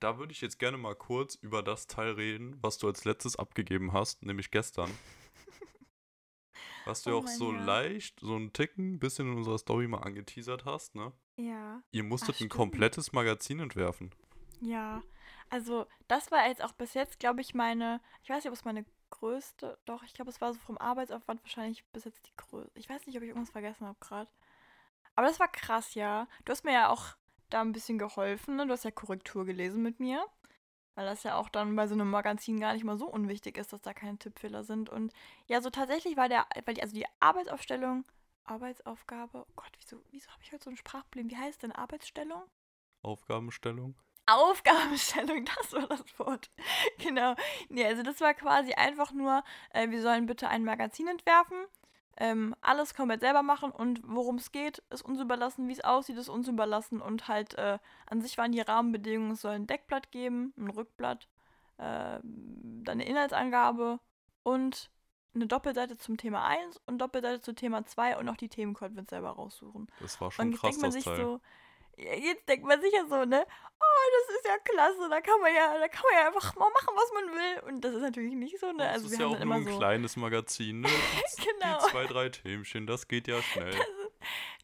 [0.00, 3.36] da würde ich jetzt gerne mal kurz über das Teil reden, was du als letztes
[3.36, 4.90] abgegeben hast, nämlich gestern.
[6.84, 7.64] Was du ja Oh auch so Herr.
[7.64, 11.12] leicht, so ein Ticken, bisschen in unserer Story mal angeteasert hast, ne?
[11.36, 11.82] Ja.
[11.90, 12.52] Ihr musstet ein stimmt.
[12.52, 14.14] komplettes Magazin entwerfen.
[14.60, 15.02] Ja.
[15.50, 18.64] Also, das war jetzt auch bis jetzt, glaube ich, meine, ich weiß nicht, ob es
[18.64, 22.78] meine größte, doch, ich glaube, es war so vom Arbeitsaufwand wahrscheinlich bis jetzt die größte.
[22.78, 24.30] Ich weiß nicht, ob ich irgendwas vergessen habe gerade.
[25.14, 26.26] Aber das war krass, ja.
[26.44, 27.16] Du hast mir ja auch
[27.50, 28.66] da ein bisschen geholfen, ne?
[28.66, 30.24] Du hast ja Korrektur gelesen mit mir.
[30.94, 33.72] Weil das ja auch dann bei so einem Magazin gar nicht mal so unwichtig ist,
[33.72, 34.90] dass da keine Tippfehler sind.
[34.90, 35.12] Und
[35.46, 38.04] ja, so tatsächlich war der, weil die, also die Arbeitsaufstellung,
[38.44, 41.30] Arbeitsaufgabe, oh Gott, wieso, wieso habe ich heute so ein Sprachproblem?
[41.30, 42.42] Wie heißt denn Arbeitsstellung?
[43.02, 43.94] Aufgabenstellung.
[44.26, 46.50] Aufgabenstellung, das war das Wort.
[46.98, 47.34] genau.
[47.68, 51.56] Nee, also das war quasi einfach nur, äh, wir sollen bitte ein Magazin entwerfen.
[52.18, 56.18] Ähm, alles komplett selber machen und worum es geht, ist uns überlassen, wie es aussieht,
[56.18, 60.10] ist uns überlassen und halt äh, an sich waren die Rahmenbedingungen, es soll ein Deckblatt
[60.12, 61.28] geben, ein Rückblatt,
[61.78, 63.98] äh, dann eine Inhaltsangabe
[64.42, 64.90] und
[65.34, 69.08] eine Doppelseite zum Thema 1 und Doppelseite zum Thema 2 und auch die Themencode wird
[69.08, 69.88] selber raussuchen.
[69.98, 71.16] Das war schon Und krass, denkt man das sich Teil.
[71.16, 71.40] so,
[71.96, 73.44] jetzt denkt man sich ja so, ne?
[73.84, 76.70] Oh, das ist ja klasse, da kann man ja, da kann man ja einfach mal
[76.70, 77.68] machen, was man will.
[77.68, 78.78] Und das ist natürlich nicht so, ne?
[78.78, 79.76] das Also ist wir ja auch nur ein so.
[79.78, 80.88] kleines Magazin, ne?
[81.36, 81.78] Genau.
[81.84, 83.74] die zwei, drei Themchen, das geht ja schnell.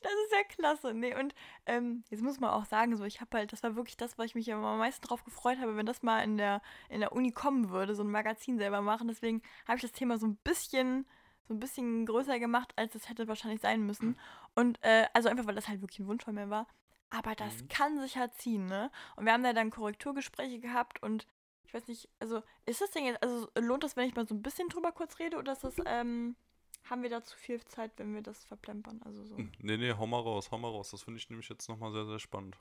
[0.02, 1.16] Das ist ja klasse, ne?
[1.18, 1.34] Und
[1.66, 4.26] ähm, jetzt muss man auch sagen, so ich habe halt, das war wirklich das, was
[4.26, 7.10] ich mich immer am meisten drauf gefreut habe, wenn das mal in der in der
[7.12, 9.08] Uni kommen würde, so ein Magazin selber machen.
[9.08, 11.04] Deswegen habe ich das Thema so ein bisschen
[11.48, 14.16] so ein bisschen größer gemacht, als es hätte wahrscheinlich sein müssen.
[14.54, 16.68] Und äh, also einfach, weil das halt wirklich ein Wunsch von mir war.
[17.10, 17.68] Aber das Mhm.
[17.68, 18.90] kann sich halt ziehen, ne?
[19.16, 21.26] Und wir haben da dann Korrekturgespräche gehabt und
[21.64, 24.34] ich weiß nicht, also ist das Ding jetzt, also lohnt das, wenn ich mal so
[24.34, 26.36] ein bisschen drüber kurz rede oder ist das, ähm,
[26.84, 29.02] haben wir da zu viel Zeit, wenn wir das verplempern?
[29.04, 29.36] Also so.
[29.60, 30.90] Nee, nee, hau mal raus, hau mal raus.
[30.90, 32.56] Das finde ich nämlich jetzt nochmal sehr, sehr spannend.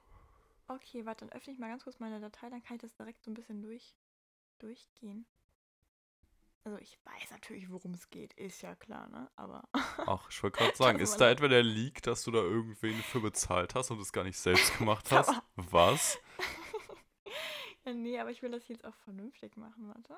[0.67, 3.23] Okay, warte, dann öffne ich mal ganz kurz meine Datei, dann kann ich das direkt
[3.23, 3.95] so ein bisschen durch,
[4.60, 5.25] durchgehen.
[6.67, 9.32] Also ich weiß natürlich, worum es geht, ist ja klar, ne?
[9.38, 9.63] Aber
[10.06, 12.95] Ach, ich wollte gerade sagen, du ist da etwa der Leak, dass du da irgendwen
[13.03, 15.32] für bezahlt hast und es gar nicht selbst gemacht hast?
[15.56, 16.19] Was?
[17.86, 20.17] ja, nee, aber ich will das jetzt auch vernünftig machen, warte.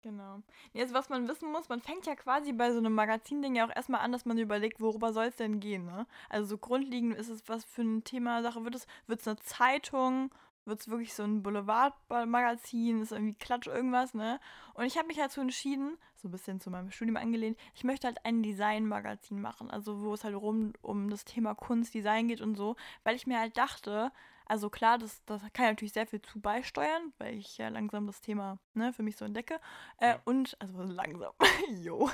[0.00, 0.42] Genau.
[0.72, 3.66] Nee, also was man wissen muss, man fängt ja quasi bei so einem Magazin-Ding ja
[3.66, 6.06] auch erstmal an, dass man überlegt, worüber soll es denn gehen, ne?
[6.30, 8.86] Also so grundlegend ist es, was für ein Thema Sache wird es?
[9.06, 10.30] Wird es eine Zeitung?
[10.68, 13.02] Wird es wirklich so ein Boulevardmagazin?
[13.02, 14.38] Ist irgendwie Klatsch irgendwas, ne?
[14.74, 18.06] Und ich habe mich dazu entschieden, so ein bisschen zu meinem Studium angelehnt, ich möchte
[18.06, 22.40] halt ein Design-Magazin machen, also wo es halt rum um das Thema Kunst, Design geht
[22.40, 24.12] und so, weil ich mir halt dachte,
[24.46, 28.06] also klar, das, das kann ich natürlich sehr viel zu beisteuern, weil ich ja langsam
[28.06, 29.60] das Thema ne, für mich so entdecke.
[29.98, 30.20] Äh, Ja.
[30.24, 31.32] Und, also langsam,
[31.82, 32.10] jo.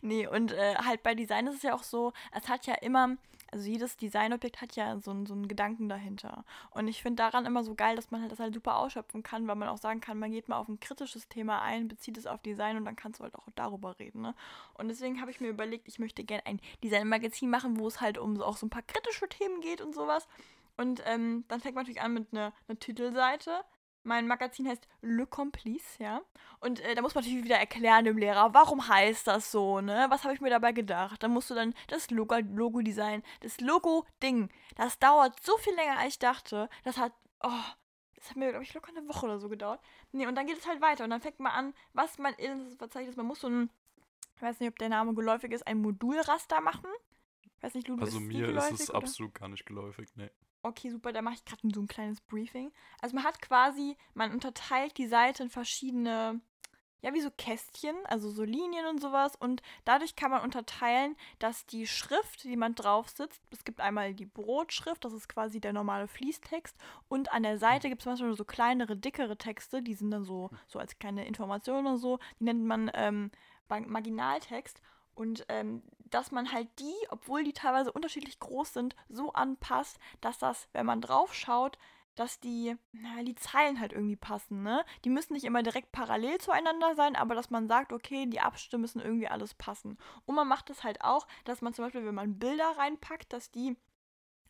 [0.00, 3.16] Nee, und äh, halt bei Design ist es ja auch so, es hat ja immer,
[3.54, 6.44] also jedes Designobjekt hat ja so, einen- so einen Gedanken dahinter.
[6.70, 9.46] Und ich finde daran immer so geil, dass man halt das halt super ausschöpfen kann,
[9.46, 12.26] weil man auch sagen kann, man geht mal auf ein kritisches Thema ein, bezieht es
[12.26, 14.20] auf Design und dann kannst du halt auch darüber reden.
[14.22, 14.34] Ne?
[14.74, 18.18] Und deswegen habe ich mir überlegt, ich möchte gerne ein Design-Magazin machen, wo es halt
[18.18, 20.26] um so- auch so ein paar kritische Themen geht und sowas.
[20.76, 23.52] Und ähm, dann fängt man natürlich an mit einer einer Titelseite.
[24.04, 26.20] Mein Magazin heißt Le Complice, ja.
[26.60, 30.06] Und äh, da muss man natürlich wieder erklären dem Lehrer, warum heißt das so, ne?
[30.10, 31.22] Was habe ich mir dabei gedacht?
[31.22, 32.80] Dann musst du dann das Logo, Logo
[33.40, 34.50] das Logo-Ding.
[34.76, 36.68] Das dauert so viel länger, als ich dachte.
[36.84, 37.12] Das hat,
[37.42, 37.50] oh,
[38.14, 39.80] das hat mir, glaube ich, locker eine Woche oder so gedauert.
[40.12, 41.04] Nee, und dann geht es halt weiter.
[41.04, 43.70] Und dann fängt man an, was man in Verzeichnis, man muss so ein,
[44.36, 46.90] ich weiß nicht, ob der Name geläufig ist, ein Modulraster machen.
[47.56, 48.98] Ich weiß nicht, Ludo, Also ist mir ist es oder?
[48.98, 50.30] absolut gar nicht geläufig, nee.
[50.66, 52.72] Okay, super, da mache ich gerade so ein kleines Briefing.
[53.02, 56.40] Also man hat quasi, man unterteilt die Seite in verschiedene,
[57.02, 59.36] ja, wie so Kästchen, also so Linien und sowas.
[59.36, 64.14] Und dadurch kann man unterteilen, dass die Schrift, die man drauf sitzt, es gibt einmal
[64.14, 66.74] die Brotschrift, das ist quasi der normale Fließtext.
[67.08, 70.48] Und an der Seite gibt es manchmal so kleinere, dickere Texte, die sind dann so,
[70.66, 72.18] so als kleine Information oder so.
[72.40, 73.30] Die nennt man ähm,
[73.68, 74.80] Marginaltext.
[75.14, 80.38] Und ähm, dass man halt die, obwohl die teilweise unterschiedlich groß sind, so anpasst, dass
[80.38, 81.78] das, wenn man drauf schaut,
[82.14, 84.84] dass die, na, die Zeilen halt irgendwie passen, ne?
[85.04, 88.78] Die müssen nicht immer direkt parallel zueinander sein, aber dass man sagt, okay, die Abschnitte
[88.78, 89.98] müssen irgendwie alles passen.
[90.24, 93.50] Und man macht es halt auch, dass man zum Beispiel, wenn man Bilder reinpackt, dass
[93.50, 93.76] die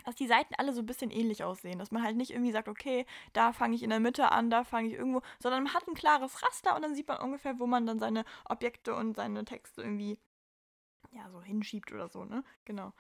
[0.05, 1.79] dass die Seiten alle so ein bisschen ähnlich aussehen.
[1.79, 4.63] Dass man halt nicht irgendwie sagt, okay, da fange ich in der Mitte an, da
[4.63, 7.67] fange ich irgendwo, sondern man hat ein klares Raster und dann sieht man ungefähr, wo
[7.67, 10.19] man dann seine Objekte und seine Texte irgendwie
[11.15, 12.45] ja, so hinschiebt oder so, ne?
[12.65, 12.93] Genau.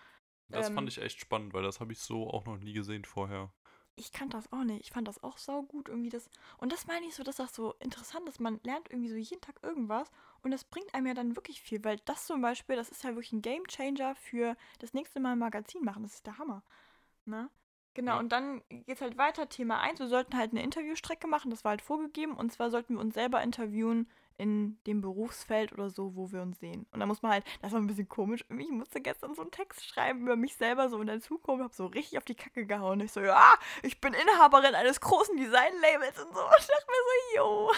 [0.49, 3.05] Das Ähm, fand ich echt spannend, weil das habe ich so auch noch nie gesehen
[3.05, 3.53] vorher.
[3.97, 4.81] Ich kannte das auch nicht.
[4.83, 6.29] Ich fand das auch saugut irgendwie das.
[6.59, 8.41] Und das meine ich so, dass das so interessant ist.
[8.41, 10.11] Man lernt irgendwie so jeden Tag irgendwas
[10.43, 13.11] und das bringt einem ja dann wirklich viel, weil das zum Beispiel, das ist ja
[13.11, 16.03] wirklich ein Game Changer für das nächste Mal ein Magazin machen.
[16.03, 16.65] Das ist der Hammer.
[17.25, 17.51] Ne?
[17.95, 18.19] Genau, Ja.
[18.19, 19.49] und dann geht's halt weiter.
[19.49, 22.35] Thema 1, wir sollten halt eine Interviewstrecke machen, das war halt vorgegeben.
[22.37, 26.59] Und zwar sollten wir uns selber interviewen in dem Berufsfeld oder so, wo wir uns
[26.59, 26.87] sehen.
[26.93, 29.51] Und da muss man halt, das war ein bisschen komisch, ich musste gestern so einen
[29.51, 32.67] Text schreiben über mich selber so in der Zukunft, hab so richtig auf die Kacke
[32.67, 33.01] gehauen.
[33.01, 36.41] Ich so, ja, ich bin Inhaberin eines großen Design-Labels und so.
[36.41, 37.73] Und ich dachte mir so, yo.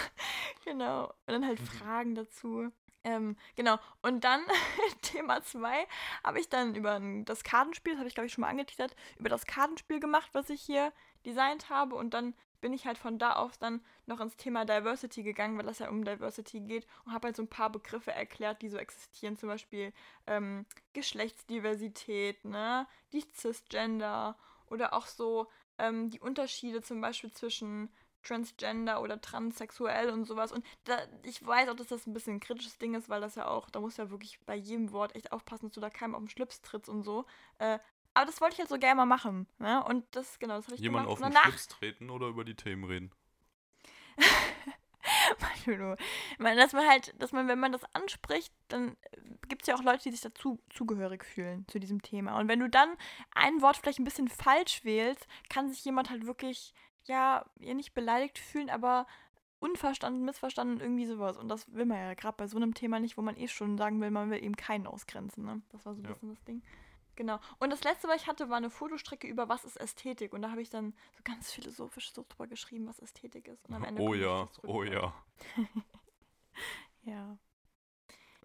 [0.65, 1.03] Genau.
[1.05, 2.71] Und dann halt Fragen dazu.
[3.03, 3.77] Ähm, genau.
[4.01, 4.41] Und dann
[5.01, 5.87] Thema 2
[6.23, 9.29] habe ich dann über das Kartenspiel, das habe ich glaube ich schon mal angeteasert, über
[9.29, 10.91] das Kartenspiel gemacht, was ich hier
[11.25, 11.95] designt habe.
[11.95, 15.65] Und dann bin ich halt von da aus dann noch ins Thema Diversity gegangen, weil
[15.65, 18.77] das ja um Diversity geht und habe halt so ein paar Begriffe erklärt, die so
[18.77, 19.93] existieren, zum Beispiel
[20.25, 24.37] ähm, Geschlechtsdiversität, ne, die Cisgender
[24.69, 27.89] oder auch so ähm, die Unterschiede zum Beispiel zwischen
[28.23, 30.51] Transgender oder transsexuell und sowas.
[30.51, 33.35] Und da, ich weiß auch, dass das ein bisschen ein kritisches Ding ist, weil das
[33.35, 36.15] ja auch, da muss ja wirklich bei jedem Wort echt aufpassen, dass du da keinem
[36.15, 37.25] auf den Schlips trittst und so.
[37.59, 37.79] Äh,
[38.17, 39.47] aber das wollte ich halt so gerne mal machen.
[39.59, 39.83] Ne?
[39.83, 41.23] Und das, genau, das habe ich Jemand gemacht.
[41.23, 43.11] auf den Schlips treten oder über die Themen reden?
[46.39, 48.97] meine, dass man halt, dass man, wenn man das anspricht, dann
[49.47, 52.39] gibt es ja auch Leute, die sich dazu zugehörig fühlen zu diesem Thema.
[52.39, 52.97] Und wenn du dann
[53.35, 57.93] ein Wort vielleicht ein bisschen falsch wählst, kann sich jemand halt wirklich ja, ihr nicht
[57.93, 59.05] beleidigt fühlen, aber
[59.59, 61.37] unverstanden, missverstanden, irgendwie sowas.
[61.37, 63.77] Und das will man ja gerade bei so einem Thema nicht, wo man eh schon
[63.77, 65.45] sagen will, man will eben keinen ausgrenzen.
[65.45, 65.61] Ne?
[65.69, 66.11] Das war so ein ja.
[66.11, 66.63] bisschen das Ding.
[67.17, 67.39] Genau.
[67.57, 70.33] Und das letzte, was ich hatte, war eine Fotostrecke über was ist Ästhetik.
[70.33, 73.65] Und da habe ich dann so ganz philosophisch so drüber geschrieben, was Ästhetik ist.
[73.67, 75.13] Und am Ende oh ja, oh ja.
[77.03, 77.37] ja.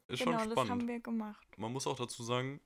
[0.09, 0.57] Ist genau, schon spannend.
[0.57, 1.47] das haben wir gemacht.
[1.59, 2.61] Man muss auch dazu sagen,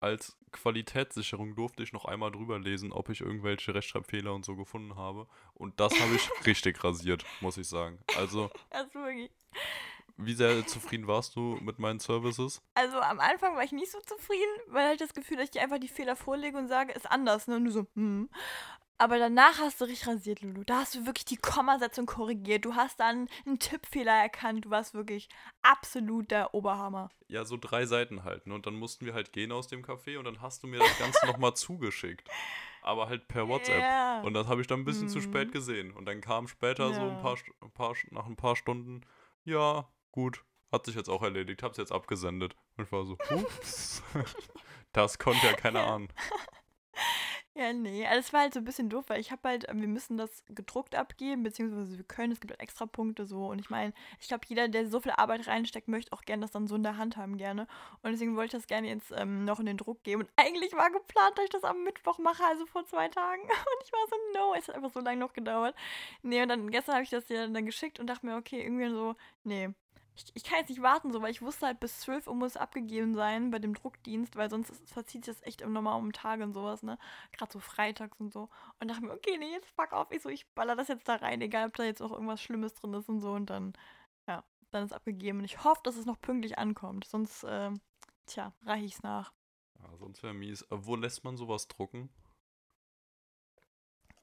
[0.00, 4.96] als Qualitätssicherung durfte ich noch einmal drüber lesen, ob ich irgendwelche Rechtschreibfehler und so gefunden
[4.96, 5.28] habe.
[5.54, 8.00] Und das habe ich richtig rasiert, muss ich sagen.
[8.16, 8.50] Also.
[8.70, 9.30] Das wirklich.
[10.16, 12.62] Wie sehr zufrieden warst du mit meinen Services?
[12.74, 15.62] Also am Anfang war ich nicht so zufrieden, weil ich das Gefühl, dass ich dir
[15.62, 17.48] einfach die Fehler vorlege und sage, ist anders.
[17.48, 17.56] Ne?
[17.56, 18.28] Und du so, hm.
[19.02, 20.62] Aber danach hast du richtig rasiert, Lulu.
[20.62, 22.64] Da hast du wirklich die Kommasetzung korrigiert.
[22.64, 24.64] Du hast dann einen Tippfehler erkannt.
[24.64, 25.28] Du warst wirklich
[25.62, 27.10] absolut der Oberhammer.
[27.26, 28.50] Ja, so drei Seiten halten.
[28.50, 28.54] Ne?
[28.54, 30.98] Und dann mussten wir halt gehen aus dem Café und dann hast du mir das
[31.00, 32.28] Ganze nochmal zugeschickt.
[32.82, 33.80] Aber halt per WhatsApp.
[33.80, 34.20] Ja.
[34.20, 35.12] Und das habe ich dann ein bisschen mhm.
[35.12, 35.90] zu spät gesehen.
[35.92, 36.94] Und dann kam später ja.
[36.94, 39.00] so ein paar, ein paar, nach ein paar Stunden,
[39.44, 42.54] ja, gut, hat sich jetzt auch erledigt, hab's jetzt abgesendet.
[42.76, 44.02] Und ich war so, ups.
[44.92, 46.08] das konnte ja keiner ahnen.
[47.54, 49.82] Ja, nee, also es war halt so ein bisschen doof, weil ich habe halt, ähm,
[49.82, 53.46] wir müssen das gedruckt abgeben, beziehungsweise wir können, es gibt halt extra Punkte so.
[53.46, 56.50] Und ich meine, ich glaube, jeder, der so viel Arbeit reinsteckt, möchte auch gerne das
[56.52, 57.66] dann so in der Hand haben gerne.
[58.02, 60.22] Und deswegen wollte ich das gerne jetzt ähm, noch in den Druck geben.
[60.22, 63.42] Und eigentlich war geplant, dass ich das am Mittwoch mache, also vor zwei Tagen.
[63.42, 65.74] Und ich war so, no, es hat einfach so lange noch gedauert.
[66.22, 68.88] Nee, und dann gestern habe ich das dir dann geschickt und dachte mir, okay, irgendwie
[68.88, 69.70] so, nee,
[70.14, 72.56] ich, ich, kann jetzt nicht warten, so, weil ich wusste halt, bis 12 Uhr muss
[72.56, 76.44] abgegeben sein bei dem Druckdienst, weil sonst verzieht sich das echt im Normal um Tage
[76.44, 76.98] und sowas, ne?
[77.32, 78.50] Gerade so freitags und so.
[78.80, 81.16] Und dachte mir, okay, nee, jetzt fuck auf, ich so, ich baller das jetzt da
[81.16, 83.32] rein, egal ob da jetzt auch irgendwas Schlimmes drin ist und so.
[83.32, 83.72] Und dann,
[84.28, 85.38] ja, dann ist abgegeben.
[85.38, 87.06] Und ich hoffe, dass es noch pünktlich ankommt.
[87.06, 87.70] Sonst, äh,
[88.26, 89.32] tja, reiche ich es nach.
[89.80, 90.62] Ja, sonst wäre mies.
[90.62, 92.10] Äh, wo lässt man sowas drucken?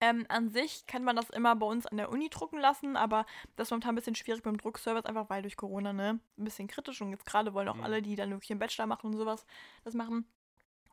[0.02, 3.26] Ähm, an sich kann man das immer bei uns an der Uni drucken lassen, aber
[3.56, 6.20] das ist momentan ein bisschen schwierig beim Druckservice, einfach weil durch Corona, ne?
[6.38, 7.84] Ein bisschen kritisch und jetzt gerade wollen auch mhm.
[7.84, 9.46] alle, die dann wirklich einen Bachelor machen und sowas,
[9.84, 10.26] das machen.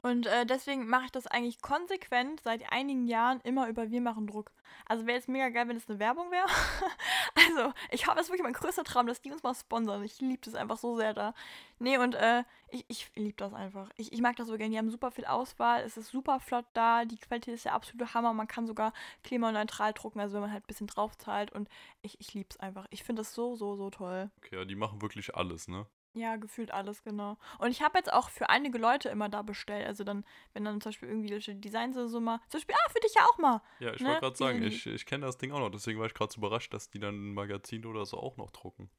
[0.02, 4.26] Und äh, deswegen mache ich das eigentlich konsequent seit einigen Jahren immer über Wir machen
[4.26, 4.52] Druck.
[4.85, 6.46] Also wäre es mega geil, wenn es eine Werbung wäre.
[7.35, 10.04] also ich hoffe, es ist wirklich mein größter Traum, dass die uns mal sponsern.
[10.04, 11.35] Ich liebe das einfach so sehr da.
[11.78, 13.90] Nee, und äh, ich, ich liebe das einfach.
[13.96, 14.70] Ich, ich mag das so gerne.
[14.70, 15.82] Die haben super viel Auswahl.
[15.82, 17.04] Es ist super flott da.
[17.04, 18.32] Die Qualität ist der absolute Hammer.
[18.32, 18.92] Man kann sogar
[19.24, 21.52] klimaneutral drucken, also wenn man halt ein bisschen drauf zahlt.
[21.52, 21.68] Und
[22.02, 22.87] ich, ich liebe es einfach.
[22.90, 24.30] Ich finde das so, so, so toll.
[24.38, 25.87] Okay, ja, die machen wirklich alles, ne?
[26.16, 27.37] Ja, gefühlt alles, genau.
[27.59, 29.87] Und ich habe jetzt auch für einige Leute immer da bestellt.
[29.87, 30.24] Also dann,
[30.55, 31.29] wenn dann zum Beispiel irgendwie
[31.61, 33.61] Designs oder so mal, zum Beispiel, ah, für dich ja auch mal.
[33.81, 34.09] Ja, ich ne?
[34.09, 35.70] wollte gerade sagen, ich, ich kenne das Ding auch noch.
[35.70, 38.50] Deswegen war ich gerade so überrascht, dass die dann ein Magazin oder so auch noch
[38.50, 38.90] drucken.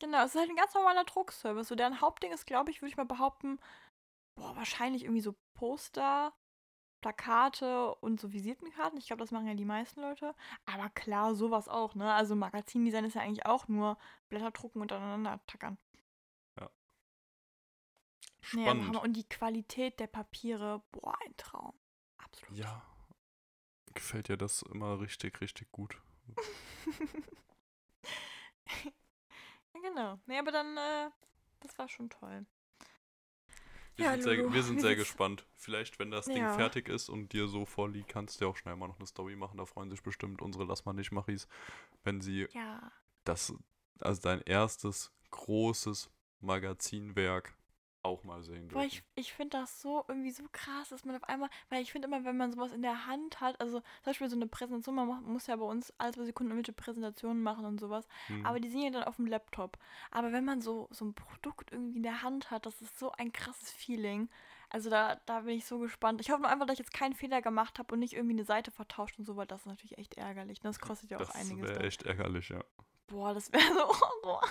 [0.00, 1.68] Genau, es ist halt ein ganz normaler Druckservice.
[1.68, 3.58] So deren Hauptding ist, glaube ich, würde ich mal behaupten,
[4.34, 6.32] boah, wahrscheinlich irgendwie so Poster,
[7.02, 8.98] Plakate und so Visitenkarten.
[8.98, 10.34] Ich glaube, das machen ja die meisten Leute.
[10.64, 12.10] Aber klar, sowas auch, ne?
[12.10, 13.98] Also Magazindesign ist ja eigentlich auch nur
[14.30, 15.76] Blätter drucken und aneinander tackern.
[18.44, 18.90] Spannend.
[18.92, 21.72] Nee, und die Qualität der Papiere, boah, ein Traum.
[22.18, 22.58] Absolut.
[22.58, 22.82] Ja.
[23.94, 26.00] Gefällt dir das immer richtig, richtig gut.
[28.84, 30.20] ja, genau.
[30.26, 31.10] Nee, aber dann, äh,
[31.60, 32.44] das war schon toll.
[33.96, 35.46] Wir ja, sind, sehr, wir sind sehr gespannt.
[35.54, 36.52] Vielleicht, wenn das Ding ja.
[36.54, 39.36] fertig ist und dir so vorliegt, kannst du ja auch schnell mal noch eine Story
[39.36, 39.56] machen.
[39.56, 41.48] Da freuen sich bestimmt unsere Lass mal nicht Machis,
[42.02, 42.92] wenn sie ja.
[43.24, 43.54] das,
[44.00, 47.56] also dein erstes großes Magazinwerk
[48.04, 48.74] auch mal sehen dürfen.
[48.74, 51.92] Boah, ich, ich finde das so irgendwie so krass, dass man auf einmal, weil ich
[51.92, 54.94] finde immer, wenn man sowas in der Hand hat, also zum Beispiel so eine Präsentation,
[54.94, 58.44] man muss ja bei uns alle zwei Sekunden irgendwelche Präsentationen machen und sowas, hm.
[58.44, 59.78] aber die sind ja dann auf dem Laptop.
[60.10, 63.12] Aber wenn man so, so ein Produkt irgendwie in der Hand hat, das ist so
[63.12, 64.28] ein krasses Feeling.
[64.70, 66.20] Also da, da bin ich so gespannt.
[66.20, 68.44] Ich hoffe nur einfach, dass ich jetzt keinen Fehler gemacht habe und nicht irgendwie eine
[68.44, 70.62] Seite vertauscht und so, weil das ist natürlich echt ärgerlich.
[70.62, 70.70] Ne?
[70.70, 71.68] Das kostet ja auch das einiges.
[71.68, 72.64] Das wäre echt ärgerlich, ja.
[73.06, 74.42] Boah, das wäre so Horror.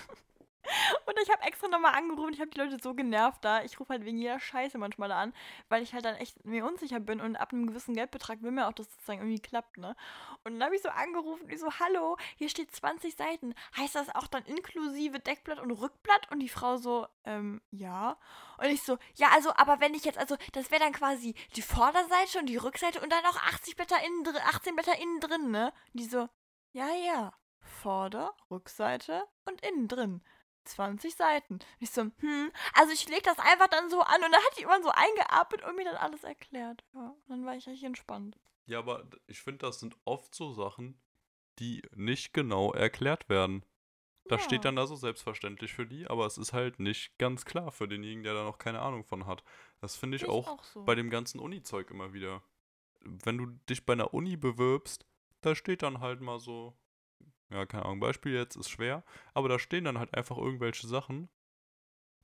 [1.06, 2.34] Und ich habe extra nochmal angerufen.
[2.34, 3.64] Ich habe die Leute so genervt da.
[3.64, 5.34] Ich rufe halt wegen jeder Scheiße manchmal an,
[5.70, 8.68] weil ich halt dann echt mir unsicher bin und ab einem gewissen Geldbetrag will mir
[8.68, 9.96] auch, dass das sozusagen irgendwie klappt, ne?
[10.44, 13.54] Und dann habe ich so angerufen ich so, hallo, hier steht 20 Seiten.
[13.78, 16.32] Heißt das auch dann inklusive Deckblatt und Rückblatt?
[16.32, 18.18] Und die Frau so, ähm, ja.
[18.58, 21.62] Und ich so, ja, also, aber wenn ich jetzt, also, das wäre dann quasi die
[21.62, 25.52] Vorderseite und die Rückseite und dann auch 80 Blätter innen drin, 18 Blätter innen drin,
[25.52, 25.74] ne?
[25.94, 26.28] Und die so,
[26.72, 27.34] ja, ja.
[27.60, 30.22] Vorder-, Rückseite und innen drin.
[30.64, 31.56] 20 Seiten.
[31.56, 34.58] Und ich so, hm, also ich lege das einfach dann so an und dann hat
[34.58, 36.84] die immer so eingeatmet und mir dann alles erklärt.
[36.94, 38.38] Ja, dann war ich eigentlich entspannt.
[38.66, 41.00] Ja, aber ich finde, das sind oft so Sachen,
[41.60, 43.66] die nicht genau erklärt werden.
[44.30, 44.46] Das Ja.
[44.46, 47.90] steht dann da so selbstverständlich für die, aber es ist halt nicht ganz klar für
[47.90, 49.44] denjenigen, der da noch keine Ahnung von hat.
[49.82, 50.86] Das finde ich Sehe auch, so.
[50.86, 52.42] bei dem ganzen Uni-Zeug immer wieder.
[53.02, 55.06] Wenn du dich bei einer Uni bewirbst,
[55.42, 56.74] da steht dann halt mal so,
[57.54, 61.30] ja, keine Ahnung, Beispiel jetzt ist schwer, aber da stehen dann halt einfach irgendwelche Sachen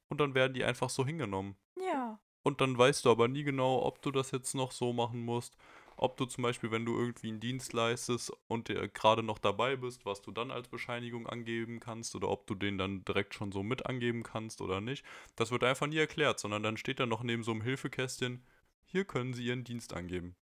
[0.10, 1.56] und dann werden die einfach so hingenommen.
[1.76, 2.20] ja.
[2.44, 5.56] Und dann weißt du aber nie genau, ob du das jetzt noch so machen musst.
[5.98, 10.06] Ob du zum Beispiel, wenn du irgendwie einen Dienst leistest und gerade noch dabei bist,
[10.06, 13.64] was du dann als Bescheinigung angeben kannst oder ob du den dann direkt schon so
[13.64, 15.06] mit angeben kannst oder nicht.
[15.36, 18.44] Das wird einfach nie erklärt, sondern dann steht da noch neben so einem Hilfekästchen,
[18.86, 20.36] hier können Sie Ihren Dienst angeben.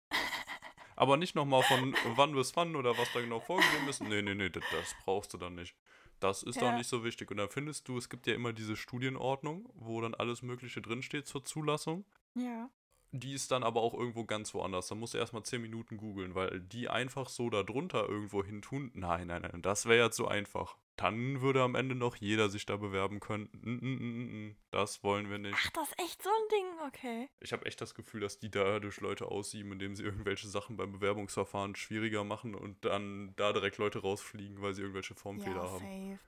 [0.96, 4.02] Aber nicht nochmal von wann bis wann oder was da genau vorgegeben ist.
[4.02, 5.76] Nee, nee, nee, das, das brauchst du dann nicht.
[6.22, 6.78] Das ist doch Ja.
[6.78, 7.30] nicht so wichtig.
[7.32, 11.28] Und dann findest du, es gibt ja immer diese Studienordnung, wo dann alles Mögliche drinsteht
[11.28, 12.06] zur Zulassung.
[12.36, 12.70] Ja.
[13.12, 14.88] Die ist dann aber auch irgendwo ganz woanders.
[14.88, 18.62] Da musst du erstmal 10 Minuten googeln, weil die einfach so da drunter irgendwo hin
[18.62, 18.92] tun.
[18.94, 20.78] Nein, nein, nein, das wäre ja zu einfach.
[20.96, 24.56] Dann würde am Ende noch jeder sich da bewerben können.
[24.72, 25.58] Das wollen wir nicht.
[25.58, 27.30] Ach, das ist echt so ein Ding, okay.
[27.40, 30.94] Ich habe echt das Gefühl, dass die dadurch Leute aussieben, indem sie irgendwelche Sachen beim
[30.94, 36.20] Bewerbungsverfahren schwieriger machen und dann da direkt Leute rausfliegen, weil sie irgendwelche Formfehler ja, haben.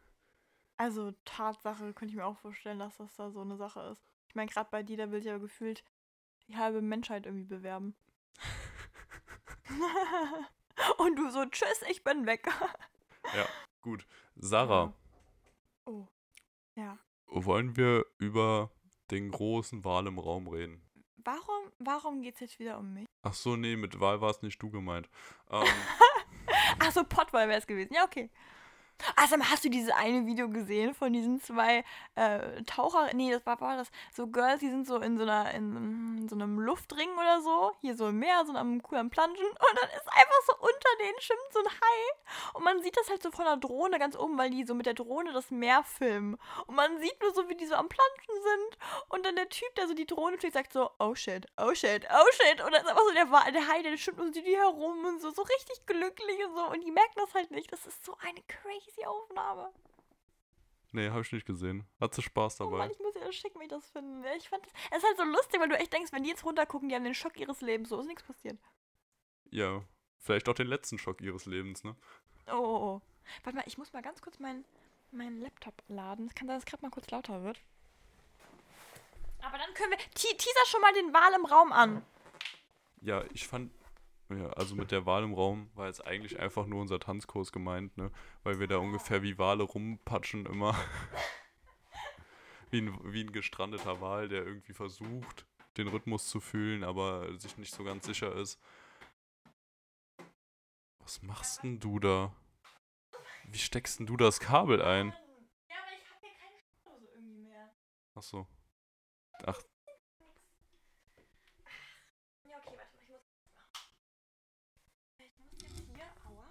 [0.78, 4.06] Also Tatsache könnte ich mir auch vorstellen, dass das da so eine Sache ist.
[4.30, 5.84] Ich meine, gerade bei dir, da will sich ja gefühlt
[6.48, 7.96] die halbe Menschheit irgendwie bewerben.
[10.98, 12.48] Und du so, tschüss, ich bin weg.
[13.88, 14.06] Gut.
[14.36, 14.94] Sarah,
[15.86, 16.08] Oh.
[16.76, 16.98] Ja.
[17.28, 18.70] wollen wir über
[19.12, 20.82] den großen Wal im Raum reden?
[21.16, 23.06] Warum, warum geht's jetzt wieder um mich?
[23.22, 25.10] Ach so, nee, mit Wahl war es nicht du gemeint.
[25.50, 25.66] Ähm,
[26.80, 27.94] Ach so, Pottwall wäre es gewesen.
[27.94, 28.30] Ja, okay.
[29.16, 31.84] Also, hast du dieses eine Video gesehen von diesen zwei
[32.16, 33.10] äh, Taucher?
[33.14, 36.36] Nee, das war, war das so Girls, die sind so in so einer in, so
[36.36, 39.90] einem Luftring oder so, hier so im Meer, so am cool am Planschen und dann
[39.90, 43.32] ist einfach so unter denen schwimmt so ein Hai und man sieht das halt so
[43.32, 46.76] von der Drohne ganz oben, weil die so mit der Drohne das Meer filmen und
[46.76, 48.78] man sieht nur so, wie die so am Planschen sind
[49.10, 52.08] und dann der Typ, der so die Drohne fliegt, sagt so, oh shit, oh shit,
[52.10, 55.06] oh shit und dann ist einfach so der, der Hai, der schwimmt um die herum
[55.06, 57.72] und so, so richtig glücklich und so und die merken das halt nicht.
[57.72, 59.72] Das ist so eine crazy Aufnahme.
[60.92, 61.86] nee, habe ich nicht gesehen.
[62.00, 62.78] Hat sie Spaß Oh dabei.
[62.80, 64.28] Mann, ich muss schicken, wie ich das finde.
[64.38, 66.46] Ich fand das, es ist halt so lustig, weil du echt denkst, wenn die jetzt
[66.46, 67.90] runtergucken, die haben den Schock ihres Lebens.
[67.90, 68.58] So ist nichts passiert.
[69.52, 69.82] ja,
[70.20, 71.96] vielleicht auch den letzten Schock ihres Lebens, ne?
[72.48, 73.02] Oh, oh, oh.
[73.44, 74.64] Warte mal, ich muss mal ganz kurz meinen
[75.12, 76.28] meinen Laptop laden.
[76.28, 77.60] Es kann sein, dass es gerade mal kurz lauter wird.
[79.42, 79.98] Aber dann können wir.
[79.98, 82.06] Te teaser schon mal den Wal im Raum an.
[83.02, 83.72] Ja, ich fand,
[84.30, 87.96] ja, also mit der Wahl im Raum war jetzt eigentlich einfach nur unser Tanzkurs gemeint,
[87.98, 88.12] ne?
[88.44, 90.76] Weil wir da ungefähr wie Wale rumpatschen immer.
[92.72, 95.46] wie, ein, wie ein gestrandeter Wal, der irgendwie versucht,
[95.78, 98.60] den Rhythmus zu fühlen, aber sich nicht so ganz sicher ist.
[101.00, 102.36] Was machst denn du da?
[103.46, 105.14] Wie steckst denn du das Kabel ein?
[105.70, 107.74] Ja, aber ich habe hier keine Steckdose irgendwie mehr.
[108.14, 108.46] Achso.
[109.46, 109.62] Ach,
[112.44, 113.22] Ja, okay, warte mal, ich muss.
[115.18, 116.50] Ich muss jetzt hier, aua.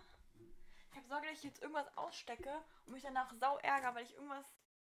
[0.90, 2.50] Ich habe Sorge, dass ich jetzt irgendwas ausstecke
[2.84, 4.44] und mich danach sau ärger, weil ich irgendwas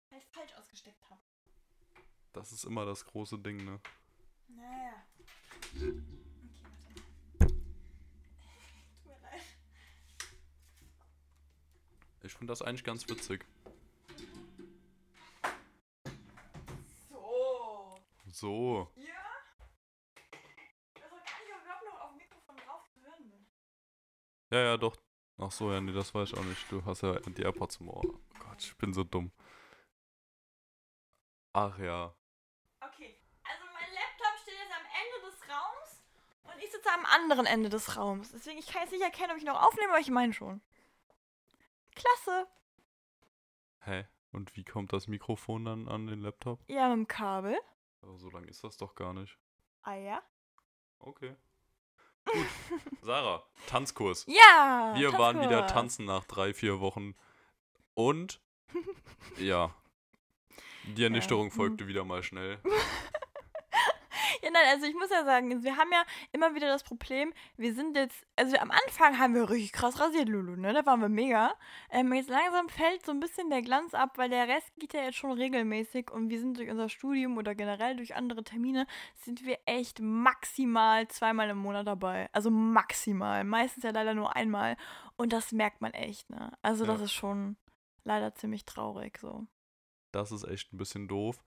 [0.08, 1.20] vielleicht falsch ausgesteckt habe.
[2.32, 3.80] das ist immer das große Ding, ne?
[4.48, 5.04] Naja.
[5.74, 6.02] Okay,
[6.54, 6.92] warte mal.
[8.98, 9.42] Tut mir leid.
[12.22, 13.44] Ich finde das eigentlich ganz witzig.
[17.10, 18.00] So.
[18.32, 18.90] So.
[18.96, 19.04] Ja?
[20.94, 23.46] Das doch gar nicht, ob ich überhaupt noch auf dem Mikrofon drauf zu hören bin.
[24.50, 24.96] Ja, ja, doch.
[25.40, 26.70] Ach so, ja, nee, das weiß ich auch nicht.
[26.70, 28.02] Du hast ja die AirPods im Ohr.
[28.04, 29.30] Oh Gott, ich bin so dumm.
[31.52, 32.12] Ach ja.
[32.80, 36.02] Okay, also mein Laptop steht jetzt am Ende des Raums
[36.42, 38.32] und ich sitze am anderen Ende des Raums.
[38.32, 40.60] Deswegen, ich kann jetzt nicht erkennen, ob ich noch aufnehme, aber ich meine schon.
[41.94, 42.48] Klasse.
[43.84, 44.06] Hä?
[44.32, 46.60] Und wie kommt das Mikrofon dann an den Laptop?
[46.68, 47.58] Ja, mit dem Kabel.
[48.02, 49.38] Aber so lang ist das doch gar nicht.
[49.82, 50.22] Ah ja?
[50.98, 51.36] Okay.
[52.32, 52.46] Gut.
[53.02, 54.24] Sarah, Tanzkurs.
[54.28, 54.92] Ja!
[54.96, 55.72] Wir waren wieder Tanzkurs.
[55.72, 57.14] tanzen nach drei, vier Wochen.
[57.94, 58.40] Und,
[59.38, 59.74] ja,
[60.84, 61.56] Die Ernüchterung Ja, hm.
[61.56, 62.58] folgte wieder mal schnell.
[64.42, 67.74] Ja, nein, also ich muss ja sagen, wir haben ja immer wieder das Problem, wir
[67.74, 70.72] sind jetzt, also am Anfang haben wir richtig krass rasiert, Lulu, ne?
[70.72, 71.54] Da waren wir mega.
[71.90, 75.02] Ähm, jetzt langsam fällt so ein bisschen der Glanz ab, weil der Rest geht ja
[75.02, 78.86] jetzt schon regelmäßig und wir sind durch unser Studium oder generell durch andere Termine,
[79.16, 82.28] sind wir echt maximal zweimal im Monat dabei.
[82.32, 83.44] Also maximal.
[83.44, 84.76] Meistens ja leider nur einmal.
[85.16, 86.52] Und das merkt man echt, ne?
[86.62, 87.04] Also das Ja.
[87.06, 87.56] ist schon
[88.04, 89.46] leider ziemlich traurig so.
[90.12, 91.42] Das ist echt ein bisschen doof.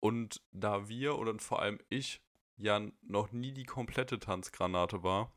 [0.00, 2.22] Und da wir oder vor allem ich
[2.56, 5.32] ja noch nie die komplette Tanzgranate war,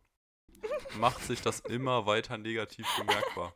[0.98, 3.54] macht sich das immer weiter negativ bemerkbar.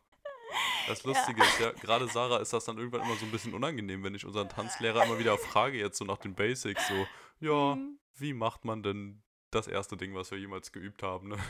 [0.87, 4.03] Das Lustige ist ja, gerade Sarah ist das dann irgendwann immer so ein bisschen unangenehm,
[4.03, 7.07] wenn ich unseren Tanzlehrer immer wieder frage, jetzt so nach den Basics, so,
[7.39, 7.99] ja, Mhm.
[8.15, 11.37] wie macht man denn das erste Ding, was wir jemals geübt haben, ne?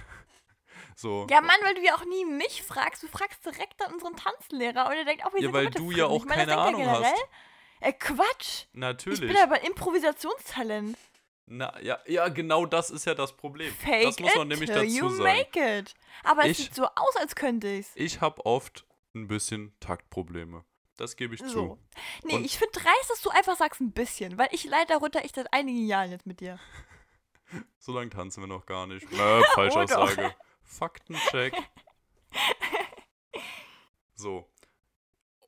[0.95, 1.27] So.
[1.29, 3.03] Ja, Mann, weil du ja auch nie mich fragst.
[3.03, 5.83] Du fragst direkt an unseren Tanzlehrer und er denkt auch, wir Ja, sind weil komplette
[5.85, 6.21] du ja Fremden.
[6.21, 7.13] auch meine, keine Ahnung hast.
[7.81, 8.65] Äh, Quatsch.
[8.73, 9.21] Natürlich.
[9.21, 10.97] Ich bin aber Improvisationstalent.
[11.45, 13.73] Na, ja, ja, genau das ist ja das Problem.
[13.73, 15.23] Fake das muss man it nämlich dazu you sagen.
[15.23, 15.93] make it.
[16.23, 17.91] Aber es Ich- sieht so aus, als könnte ich's.
[17.95, 20.63] Ich habe oft ein bisschen Taktprobleme.
[20.97, 21.47] Das gebe ich So.
[21.49, 21.79] zu.
[22.23, 25.23] Nee, Und- ich finde dreist, dass du einfach sagst ein bisschen, weil ich leide darunter
[25.25, 26.59] echt seit einigen Jahren jetzt mit dir.
[27.79, 29.11] So lange tanzen wir noch gar nicht.
[29.11, 30.33] Möp, Falschaussage.
[30.63, 31.53] Faktencheck.
[34.13, 34.49] So.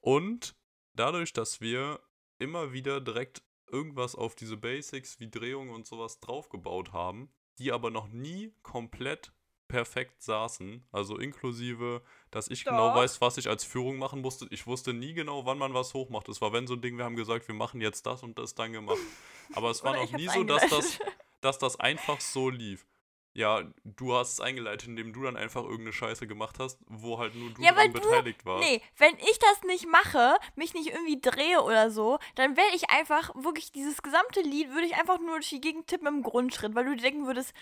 [0.01, 0.55] Und
[0.95, 2.01] dadurch, dass wir
[2.39, 3.41] immer wieder direkt
[3.74, 9.34] irgendwas auf diese Basics wie Drehung und sowas draufgebaut haben, die aber noch nie komplett
[9.67, 12.95] perfekt saßen, also inklusive, dass ich genau Doch.
[12.97, 14.45] weiß, was ich als Führung machen musste.
[14.51, 16.30] Ich wusste nie genau, wann man was hochmacht.
[16.30, 18.53] Es war wenn so ein Ding, wir haben gesagt, wir machen jetzt das und das
[18.53, 18.99] dann gemacht.
[19.53, 20.99] Aber es war noch nie so, dass das,
[21.41, 22.86] dass das einfach so lief.
[23.36, 27.34] Ja, du hast es eingeleitet, indem du dann einfach irgendeine Scheiße gemacht hast, wo halt
[27.34, 28.63] nur du Ja, du- beteiligt warst.
[28.63, 32.91] Nee, wenn ich das nicht mache, mich nicht irgendwie drehe oder so, dann werde ich
[32.91, 36.75] einfach wirklich dieses gesamte Lied, würde ich einfach nur durch die Gegend tippen im Grundschritt,
[36.75, 37.53] weil du dir denken würdest,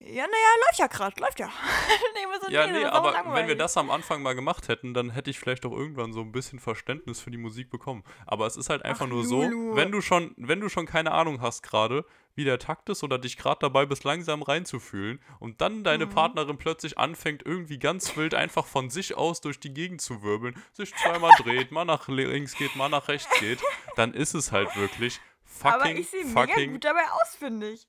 [0.00, 0.26] ja, naja,
[0.66, 1.46] läuft ja gerade, läuft ja.
[2.14, 3.58] nee, wir so, Ja, das nee, auch aber wenn wir langweilig.
[3.58, 6.60] das am Anfang mal gemacht hätten, dann hätte ich vielleicht auch irgendwann so ein bisschen
[6.60, 8.04] Verständnis für die Musik bekommen.
[8.26, 9.70] Aber es ist halt einfach Ach, nur Lulu.
[9.70, 12.04] so, wenn du schon, wenn du schon keine Ahnung hast gerade,
[12.36, 16.10] wie der Takt ist oder dich gerade dabei bist, langsam reinzufühlen und dann deine Mhm.
[16.10, 20.54] Partnerin plötzlich anfängt, irgendwie ganz wild einfach von sich aus durch die Gegend zu wirbeln,
[20.72, 23.58] sich zweimal dreht, mal nach links geht, mal nach rechts geht,
[23.96, 25.20] dann ist es halt wirklich
[25.62, 27.88] aber fucking, ich sehe mega gut dabei aus, finde ich.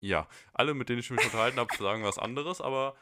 [0.00, 2.94] Ja, alle, mit denen ich mich unterhalten habe, sagen was anderes, aber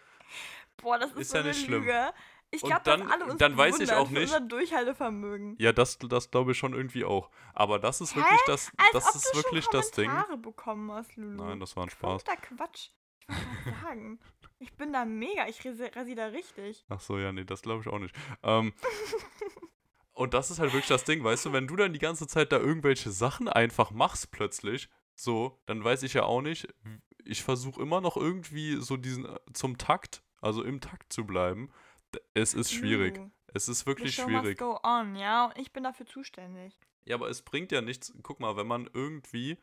[0.78, 1.82] Boah, das ist, Ist so ja eine nicht schlimm.
[1.82, 2.12] Lüge.
[2.50, 5.56] Ich Und glaube, dann- alle uns dann weiß ich auch nicht- unser Durchhaltevermögen.
[5.58, 7.30] ja, das, das glaube ich schon irgendwie auch.
[7.52, 8.20] Aber das ist Hä?
[8.20, 10.10] wirklich das, Als das ist wirklich das Ding.
[10.40, 11.42] Bekommen hast, Lulu.
[11.44, 12.22] Nein, das war ein Spaß.
[12.22, 12.90] Verrückter Quatsch.
[13.28, 14.20] Ich wollte sagen.
[14.60, 15.48] Ich bin da mega.
[15.48, 16.84] Ich rasi- rasiere da richtig.
[16.88, 18.14] Ach so, ja, nee, das glaube ich auch nicht.
[18.42, 18.72] Ähm,
[20.12, 22.52] und das ist halt wirklich das Ding, weißt du, wenn du dann die ganze Zeit
[22.52, 26.68] da irgendwelche Sachen einfach machst plötzlich, so, dann weiß ich ja auch nicht,
[27.24, 31.70] ich versuche immer noch irgendwie so diesen äh, zum Takt, also im Takt zu bleiben.
[32.34, 33.20] Es ist schwierig.
[33.54, 34.58] Es ist the wirklich show schwierig.
[34.58, 35.46] must go on, ja.
[35.46, 36.76] Und ich bin dafür zuständig.
[37.04, 38.12] Ja, aber es bringt ja nichts.
[38.22, 39.58] Guck mal, wenn man irgendwie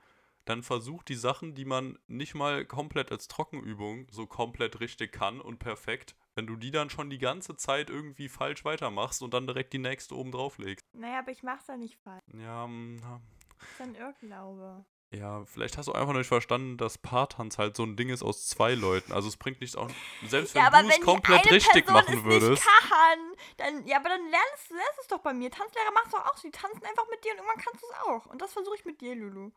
[0.46, 5.40] dann versucht, die Sachen, die man nicht mal komplett als Trockenübung so komplett richtig kann
[5.40, 9.46] und perfekt, wenn du die dann schon die ganze Zeit irgendwie falsch weitermachst und dann
[9.46, 10.84] direkt die nächste oben drauf legst.
[10.94, 12.24] Naja, aber ich mach's ja nicht falsch.
[12.34, 13.22] Ja, mm, na,
[13.60, 14.86] Das ist ein Irrglaube.
[15.12, 18.24] Ja, vielleicht hast du einfach noch nicht verstanden, dass Paartanz halt so ein Ding ist
[18.24, 19.12] aus zwei Leuten.
[19.12, 19.90] Also es bringt nichts auch.
[20.26, 22.64] Selbst wenn ja, du es komplett richtig Person machen es würdest.
[22.66, 23.20] kann,
[23.58, 25.52] dann, ja, aber dann lernst du lernst es doch bei mir.
[25.52, 26.48] Tanzlehrer macht's doch auch so.
[26.48, 28.26] Die tanzen einfach mit dir und irgendwann kannst du es auch.
[28.28, 29.52] Und das versuche ich mit dir, Lulu.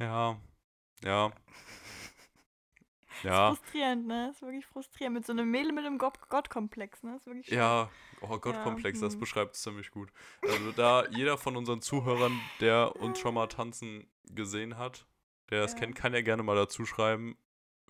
[0.00, 0.38] Ja.
[1.04, 1.30] Ja.
[3.18, 3.54] Ist Ja.
[3.54, 4.30] frustrierend, ne?
[4.30, 5.14] Ist wirklich frustrierend.
[5.16, 7.16] Mit so einem Mädel mit einem Gott- Gottkomplex, ne?
[7.16, 7.48] Ist wirklich.
[7.48, 7.90] Ja,
[8.20, 9.20] oh Gottkomplex, das hm.
[9.20, 10.12] beschreibt es ziemlich gut.
[10.42, 15.06] Also da jeder von unseren Zuhörern, der uns schon mal tanzen gesehen hat,
[15.50, 15.78] der es Ja.
[15.80, 17.36] kennt, kann ja gerne mal dazu schreiben,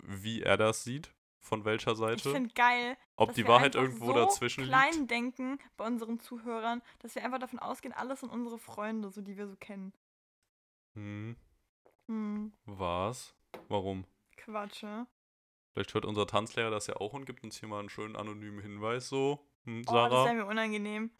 [0.03, 4.13] wie er das sieht, von welcher Ich Seite, finde geil, ob die Wahrheit irgendwo so
[4.13, 5.11] dazwischen klein liegt.
[5.11, 9.37] denken bei unseren Zuhörern, dass wir einfach davon ausgehen, alles sind unsere Freunde, so die
[9.37, 9.93] wir so kennen.
[10.95, 11.35] Hm,
[12.07, 13.35] Hm, was?
[13.67, 14.05] Warum?
[14.37, 15.07] Quatsch, ne?
[15.77, 18.59] Vielleicht hört unser Tanzlehrer das ja auch und gibt uns hier mal einen schönen anonymen
[18.63, 19.45] Hinweis so.
[19.65, 21.11] Hm, Oh, das Sarah, wäre mir unangenehm.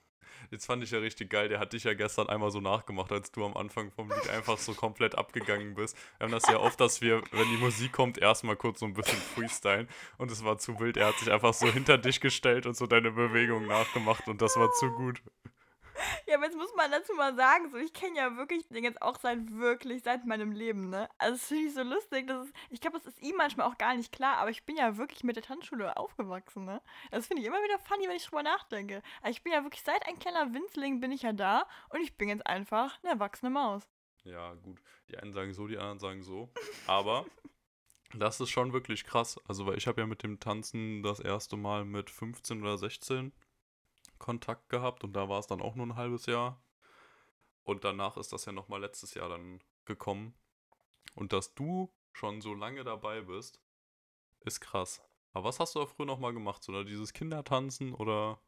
[0.49, 3.31] jetzt fand ich ja richtig geil, der hat dich ja gestern einmal so nachgemacht, als
[3.31, 5.95] du am Anfang vom Lied einfach so komplett abgegangen bist.
[6.17, 8.95] Wir haben das ja oft, dass wir, wenn die Musik kommt, erstmal kurz so ein
[8.95, 9.87] bisschen freestylen
[10.17, 10.97] und es war zu wild.
[10.97, 14.57] Er hat sich einfach so hinter dich gestellt und so deine Bewegungen nachgemacht und das
[14.57, 15.21] war zu gut.
[16.27, 19.01] Ja, aber jetzt muss man dazu mal sagen, so ich kenne ja wirklich den jetzt
[19.01, 21.09] auch seit wirklich seit meinem Leben, ne?
[21.17, 23.77] Also das finde ich so lustig, das ist, ich glaube, das ist ihm manchmal auch
[23.77, 26.81] gar nicht klar, aber ich bin ja wirklich mit der Tanzschule aufgewachsen, ne?
[27.11, 29.01] Das finde ich immer wieder funny, wenn ich drüber nachdenke.
[29.21, 32.17] Also ich bin ja wirklich seit ein kleiner Winzling bin ich ja da und ich
[32.17, 33.87] bin jetzt einfach eine erwachsene Maus.
[34.23, 34.81] Ja, gut.
[35.09, 36.49] Die einen sagen so, die anderen sagen so.
[36.85, 37.25] Aber
[38.13, 39.39] das ist schon wirklich krass.
[39.47, 43.31] Also, weil ich habe ja mit dem Tanzen das erste Mal mit 15 oder 16
[44.19, 46.61] Kontakt gehabt und da war es dann auch nur ein halbes Jahr.
[47.63, 50.33] Und danach ist das ja nochmal letztes Jahr dann gekommen.
[51.15, 53.61] Und dass du schon so lange dabei bist,
[54.41, 55.01] ist krass.
[55.33, 56.63] Aber was hast du da früher nochmal gemacht?
[56.63, 58.39] So, oder dieses Kindertanzen oder.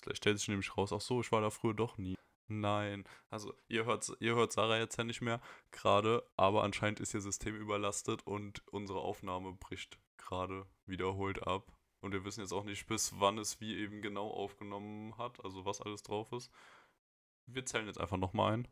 [0.00, 2.16] Vielleicht stellt sich nämlich raus, ach so, ich war da früher doch nie.
[2.48, 3.04] Nein.
[3.28, 5.40] Also, ihr hört, ihr hört Sarah jetzt ja nicht mehr
[5.70, 11.70] gerade, aber anscheinend ist ihr System überlastet und unsere Aufnahme bricht gerade wiederholt ab.
[12.00, 15.64] Und wir wissen jetzt auch nicht, bis wann es wie eben genau aufgenommen hat, also
[15.66, 16.50] was alles drauf ist.
[17.46, 18.68] Wir zählen jetzt einfach nochmal ein.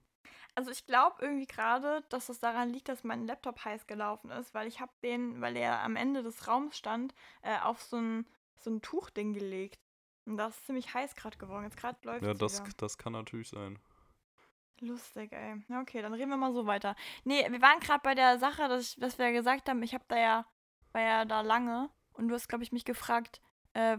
[0.55, 4.55] Also ich glaube irgendwie gerade, dass es daran liegt, dass mein Laptop heiß gelaufen ist,
[4.55, 8.27] weil ich habe den, weil er am Ende des Raums stand, äh, auf so ein,
[8.57, 9.79] so ein Tuchding gelegt.
[10.25, 11.65] Und das ist ziemlich heiß gerade geworden.
[11.65, 12.73] Jetzt gerade läuft Ja, das, wieder.
[12.77, 13.79] das kann natürlich sein.
[14.81, 15.63] Lustig, ey.
[15.69, 16.95] Ja, okay, dann reden wir mal so weiter.
[17.25, 20.05] Nee, wir waren gerade bei der Sache, dass, ich, dass wir gesagt haben, ich habe
[20.09, 20.47] da ja,
[20.93, 23.41] war ja da lange und du hast, glaube ich, mich gefragt
[23.75, 23.97] äh,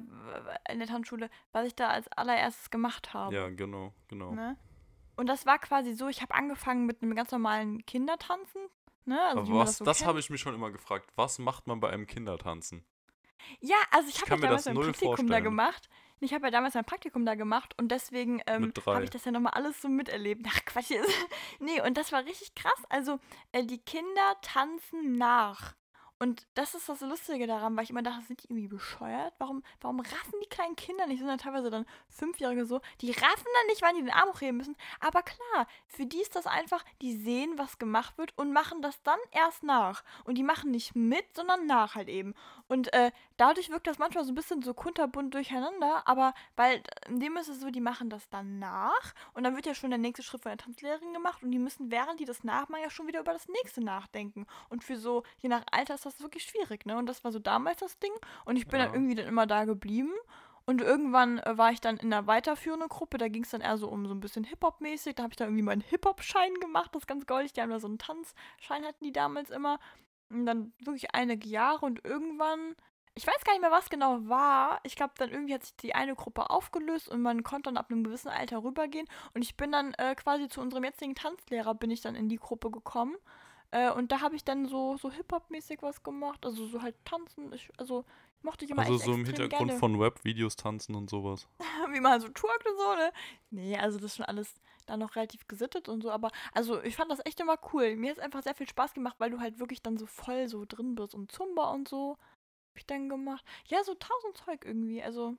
[0.69, 3.33] in der Tanzschule, was ich da als allererstes gemacht habe.
[3.33, 4.31] Ja, genau, genau.
[4.31, 4.57] Ne?
[5.15, 8.61] Und das war quasi so, ich habe angefangen mit einem ganz normalen Kindertanzen.
[9.05, 9.19] Ne?
[9.21, 11.09] Also, Aber was, so das habe ich mich schon immer gefragt.
[11.15, 12.85] Was macht man bei einem Kindertanzen?
[13.59, 15.43] Ja, also ich habe ja das damals mein Praktikum da vorstellen.
[15.43, 15.89] gemacht.
[16.21, 19.31] Ich habe ja damals mein Praktikum da gemacht und deswegen ähm, habe ich das ja
[19.31, 20.45] nochmal alles so miterlebt.
[20.49, 20.91] Ach Quatsch.
[21.59, 22.83] nee, und das war richtig krass.
[22.89, 23.19] Also
[23.51, 25.75] äh, die Kinder tanzen nach.
[26.21, 29.33] Und das ist das Lustige daran, weil ich immer dachte, sind die irgendwie bescheuert?
[29.37, 31.19] Warum, warum raffen die kleinen Kinder nicht?
[31.19, 32.81] Sind ja teilweise dann Fünfjährige so.
[32.99, 34.75] Die raffen dann nicht, wann die den Arm hochheben müssen.
[34.99, 39.01] Aber klar, für die ist das einfach, die sehen, was gemacht wird und machen das
[39.03, 40.03] dann erst nach.
[40.25, 42.33] Und die machen nicht mit, sondern nach halt eben.
[42.67, 47.19] Und äh, dadurch wirkt das manchmal so ein bisschen so kunterbunt durcheinander, aber weil in
[47.19, 49.99] dem ist es so, die machen das dann nach und dann wird ja schon der
[49.99, 53.07] nächste Schritt von der Tanzlehrerin gemacht und die müssen, während die das nachmachen, ja schon
[53.07, 54.45] wieder über das nächste nachdenken.
[54.69, 56.97] Und für so, je nach Alter ist das wirklich schwierig, ne?
[56.97, 58.11] Und das war so damals das Ding
[58.45, 58.85] und ich bin Ja.
[58.85, 60.11] dann irgendwie dann immer da geblieben.
[60.65, 63.77] Und irgendwann äh, war ich dann in einer weiterführenden Gruppe, da ging es dann eher
[63.77, 65.15] so um so ein bisschen Hip-Hop-mäßig.
[65.15, 67.53] Da habe ich dann irgendwie meinen Hip-Hop-Schein gemacht, das ist ganz goldig.
[67.53, 69.79] Die haben da so einen Tanzschein, hatten die damals immer.
[70.29, 72.75] Und dann wirklich einige Jahre und irgendwann,
[73.15, 74.79] ich weiß gar nicht mehr, was genau war.
[74.83, 77.87] Ich glaube, dann irgendwie hat sich die eine Gruppe aufgelöst und man konnte dann ab
[77.89, 79.07] einem gewissen Alter rübergehen.
[79.33, 82.37] Und ich bin dann äh, quasi zu unserem jetzigen Tanzlehrer, bin ich dann in die
[82.37, 83.15] Gruppe gekommen.
[83.71, 86.45] Äh, und da habe ich dann so, so Hip-Hop-mäßig was gemacht.
[86.45, 87.53] Also so halt tanzen.
[87.53, 88.05] Ich, also
[88.41, 91.47] mochte ich immer Also so im Hintergrund gerne von Webvideos tanzen und sowas.
[91.91, 93.11] wie man halt so twerkt und so, ne?
[93.51, 94.55] Nee, also das ist schon alles
[94.85, 97.95] da noch relativ gesittet und so, aber also ich fand das echt immer cool.
[97.95, 100.47] Mir hat es einfach sehr viel Spaß gemacht, weil du halt wirklich dann so voll
[100.47, 102.17] so drin bist und Zumba und so.
[102.69, 103.45] Hab ich dann gemacht.
[103.67, 105.37] Ja, so tausend Zeug irgendwie, also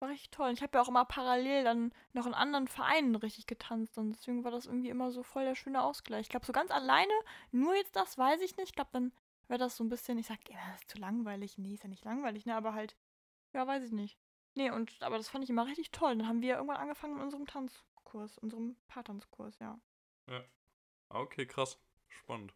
[0.00, 0.48] war richtig toll.
[0.48, 4.12] Und ich habe ja auch immer parallel dann noch in anderen Vereinen richtig getanzt und
[4.12, 6.22] deswegen war das irgendwie immer so voll der schöne Ausgleich.
[6.22, 7.12] Ich glaube, so ganz alleine,
[7.52, 8.68] nur jetzt das weiß ich nicht.
[8.68, 9.12] Ich glaube, dann
[9.48, 11.58] wäre das so ein bisschen, ich sag, ja, das ist zu langweilig.
[11.58, 12.96] Nee, ist ja nicht langweilig, ne, aber halt,
[13.52, 14.18] ja, weiß ich nicht.
[14.54, 16.16] Nee, und aber das fand ich immer richtig toll.
[16.16, 19.78] Dann haben wir irgendwann angefangen mit unserem Tanzkurs, unserem Paartanzkurs, ja.
[20.26, 20.42] Ah,
[21.10, 21.78] Okay, krass.
[22.08, 22.54] Spannend.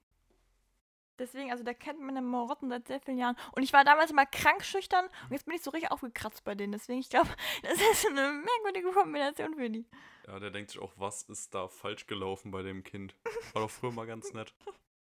[1.18, 3.36] Deswegen, also der kennt meine Marotten seit sehr vielen Jahren.
[3.52, 6.54] Und ich war damals immer krank schüchtern und jetzt bin ich so richtig aufgekratzt bei
[6.54, 6.72] denen.
[6.72, 7.28] Deswegen, ich glaube,
[7.62, 9.86] das ist eine merkwürdige Kombination für die.
[10.26, 13.14] Ja, der denkt sich auch, was ist da falsch gelaufen bei dem Kind?
[13.52, 14.54] War doch früher mal ganz nett.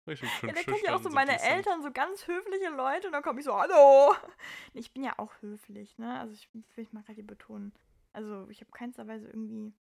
[0.07, 1.41] Richtig schön Ja, der kennt ja auch so meine.
[1.41, 3.07] Eltern, so ganz höfliche Leute.
[3.07, 4.13] Und dann komme ich so, hallo.
[4.73, 6.19] Ich bin ja auch höflich, ne?
[6.19, 7.73] Also ich will ich mal gerade hier betonen.
[8.11, 9.73] Also ich habe keinster Weise irgendwie,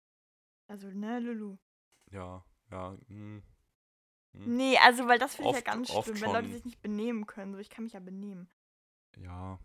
[0.69, 1.57] also ne, Lulu.
[2.11, 2.97] Ja, ja.
[3.09, 3.43] Hm.
[4.33, 4.57] Hm.
[4.57, 7.53] Nee, also weil das finde ich ja ganz schlimm, wenn Leute sich nicht benehmen können.
[7.53, 8.49] So, ich kann mich ja benehmen.
[9.17, 9.59] Ja.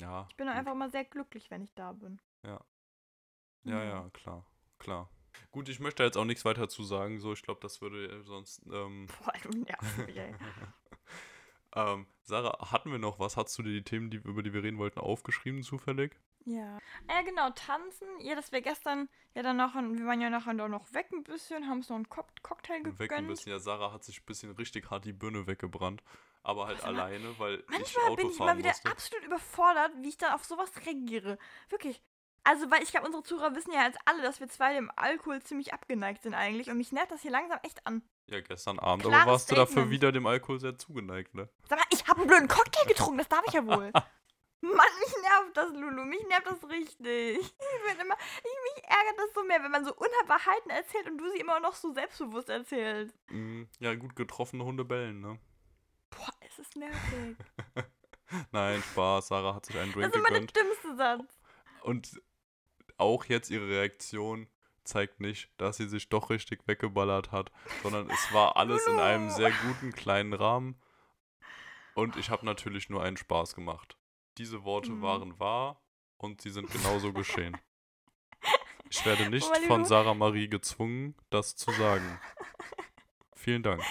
[0.00, 0.26] Ja.
[0.30, 0.56] Ich bin gut.
[0.56, 2.20] einfach immer sehr glücklich, wenn ich da bin.
[2.42, 2.60] Ja,
[3.62, 3.84] Ja.
[3.84, 4.44] ja, klar.
[4.78, 5.08] Klar.
[5.50, 7.32] Gut, ich möchte jetzt auch nichts weiter zu sagen, so.
[7.32, 8.62] Ich glaube, das würde äh, sonst.
[8.70, 10.34] Ähm, Boah, du nervst mich, ey.
[11.76, 13.36] ähm, Sarah, hatten wir noch was?
[13.36, 16.18] Hast du dir die Themen, die, über die wir reden wollten, aufgeschrieben zufällig?
[16.46, 16.78] Ja.
[17.08, 18.06] Ja, genau, tanzen.
[18.20, 21.08] Ja, das wäre gestern ja dann noch, ein- wir waren ja nachher doch noch weg
[21.12, 22.98] ein bisschen, haben uns noch einen Cock Cocktail gegönnt.
[22.98, 23.52] Weg ein bisschen.
[23.52, 26.02] Ja, Sarah hat sich ein bisschen richtig hart die Birne weggebrannt.
[26.42, 28.90] Aber halt mal, alleine, weil ich Manchmal Auto bin ich fahren immer wieder musste.
[28.90, 31.38] absolut überfordert, wie ich dann auf sowas reagiere.
[31.70, 32.02] Wirklich.
[32.46, 35.40] Also, weil ich glaube, unsere Zuhörer wissen ja jetzt alle, dass wir zwei dem Alkohol
[35.42, 36.68] ziemlich abgeneigt sind eigentlich.
[36.68, 38.02] Und mich nervt das hier langsam echt an.
[38.26, 39.04] Ja, gestern Abend.
[39.04, 39.90] Klares aber warst du dafür Statement.
[39.92, 41.48] wieder dem Alkohol sehr zugeneigt, ne?
[41.66, 43.90] Sag mal, ich habe einen blöden Cocktail getrunken, das darf ich ja wohl.
[44.64, 46.04] Mann, mich nervt das, Lulu.
[46.04, 47.38] Mich nervt das richtig.
[47.40, 47.54] Ich
[47.96, 51.30] bin immer, ich, mich ärgert das so mehr, wenn man so Unwahrheiten erzählt und du
[51.30, 53.14] sie immer noch so selbstbewusst erzählst.
[53.30, 55.38] Mm, Ja, gut getroffene Hunde bellen, ne?
[56.10, 57.36] Boah, es ist nervig.
[58.52, 59.28] Nein, Spaß.
[59.28, 60.56] Sarah hat sich einen Das Drink ist immer der gegönnt.
[60.56, 61.38] dümmste Satz.
[61.82, 62.22] Und
[62.96, 64.48] auch jetzt ihre Reaktion
[64.84, 67.50] zeigt nicht, dass sie sich doch richtig weggeballert hat,
[67.82, 70.80] sondern es war alles in einem sehr guten kleinen Rahmen.
[71.94, 73.96] Und ich habe natürlich nur einen Spaß gemacht.
[74.38, 75.02] Diese Worte Mhm.
[75.02, 75.80] waren wahr
[76.18, 77.56] und sie sind genauso geschehen.
[78.90, 82.20] Ich werde nicht Aber von Sarah Marie gezwungen, das zu sagen.
[83.34, 83.82] Vielen Dank.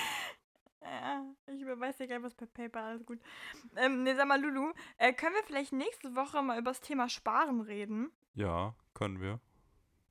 [0.82, 3.20] Ja, ich überweise dir gleich was per PayPal, alles gut.
[3.76, 7.10] Ähm, nee, sag mal, Lulu, äh, können wir vielleicht nächste Woche mal über das Thema
[7.10, 8.12] Sparen reden?
[8.36, 9.42] Ja, können wir.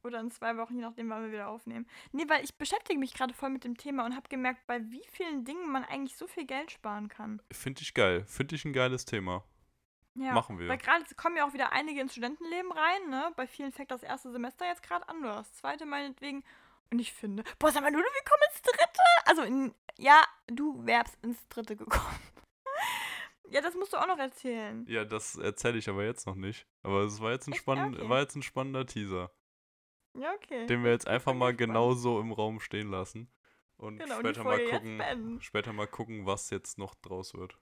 [0.03, 1.87] Oder in zwei Wochen, je nachdem, wann wir wieder aufnehmen.
[2.11, 5.05] Nee, weil ich beschäftige mich gerade voll mit dem Thema und habe gemerkt, bei wie
[5.12, 7.41] vielen Dingen man eigentlich so viel Geld sparen kann.
[7.53, 8.24] Finde ich geil.
[8.26, 9.45] Finde ich ein geiles Thema.
[10.14, 10.68] Ja, Machen wir.
[10.68, 13.32] Weil gerade kommen ja auch wieder einige ins Studentenleben rein, ne?
[13.36, 16.44] Bei vielen fängt das erste Semester jetzt gerade an oder das zweite meinetwegen.
[16.90, 19.02] Und ich finde, boah, sag mal, Lulu, wir kommen ins dritte.
[19.24, 22.18] Also, in, ja, du wärst ins dritte gekommen.
[23.48, 24.84] ja, das musst du auch noch erzählen.
[24.86, 26.66] Ja, das erzähle ich aber jetzt noch nicht.
[26.82, 27.62] Aber es war jetzt ein, Echt?
[27.62, 28.08] spann Okay.
[28.10, 29.30] war jetzt ein spannender Teaser,
[30.14, 30.66] Ja, okay.
[30.66, 31.70] den wir jetzt einfach mal gespannt.
[31.70, 33.32] genauso im Raum stehen lassen.
[33.78, 37.58] Und Genau, später mal gucken, später mal gucken, was jetzt noch draus wird.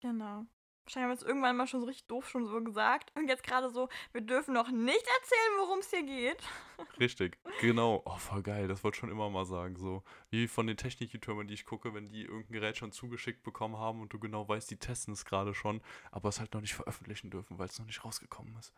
[0.00, 0.44] Genau.
[0.88, 3.12] Wahrscheinlich haben wir es irgendwann mal schon so richtig doof schon so gesagt.
[3.14, 6.42] Und jetzt gerade so, wir dürfen noch nicht erzählen, worum es hier geht.
[6.98, 8.00] Richtig, genau.
[8.06, 8.68] Oh, voll geil.
[8.68, 9.76] Das wollte ich schon immer mal sagen.
[9.76, 13.76] So wie von den Technik-YouTubern, die ich gucke, wenn die irgendein Gerät schon zugeschickt bekommen
[13.76, 16.74] haben und du genau weißt, die testen es gerade schon, aber es halt noch nicht
[16.74, 18.72] veröffentlichen dürfen, weil es noch nicht rausgekommen ist.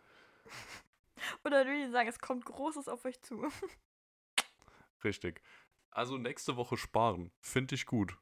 [1.44, 3.46] Oder du die sagen, es kommt Großes auf euch zu.
[5.04, 5.42] Richtig.
[5.92, 7.30] Also nächste Woche sparen.
[7.38, 8.16] Finde ich gut.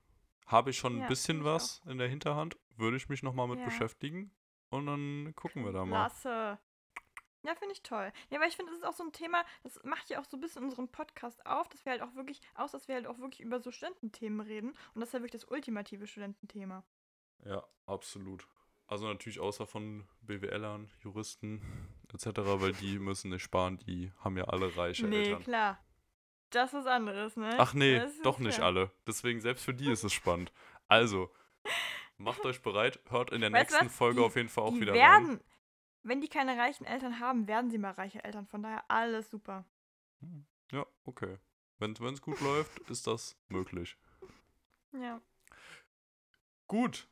[0.46, 2.58] Habe ich schon ein Ja, bisschen was in der Hinterhand.
[2.78, 3.64] Würde ich mich nochmal mit Ja.
[3.66, 4.30] beschäftigen.
[4.70, 5.96] Und dann gucken wir da mal.
[6.08, 6.58] Klasse.
[7.42, 8.12] Ja, finde ich toll.
[8.30, 10.36] Ja, weil ich finde, das ist auch so ein Thema, das macht ja auch so
[10.36, 13.18] ein bisschen unseren Podcast auf, dass wir halt auch wirklich, aus, dass wir halt auch
[13.18, 14.70] wirklich über so Studententhemen reden.
[14.94, 16.84] Und das ist ja wirklich das ultimative Studententhema.
[17.44, 18.46] Ja, absolut.
[18.88, 21.62] Also natürlich außer von BWLern, Juristen
[22.12, 22.26] etc.,
[22.60, 25.42] weil die müssen nicht sparen, die haben ja alle reiche nee, Eltern.
[25.42, 25.84] klar.
[26.50, 27.54] Das ist anderes, ne?
[27.58, 28.68] Ach nee, doch nicht klar.
[28.68, 28.90] alle.
[29.06, 30.52] Deswegen selbst für die ist es spannend.
[30.88, 31.30] Also,
[32.18, 33.94] macht euch bereit, hört in der Weißt nächsten was?
[33.96, 34.98] Folge Die- auf jeden Fall auch die wieder rein.
[34.98, 35.40] werden,
[36.02, 38.46] wenn die keine reichen Eltern haben, werden sie mal reiche Eltern.
[38.46, 39.64] Von daher alles super.
[40.72, 41.38] Ja, okay.
[41.78, 43.96] Wenn es gut läuft, ist das möglich.
[44.92, 45.20] Ja.
[46.66, 47.08] Gut,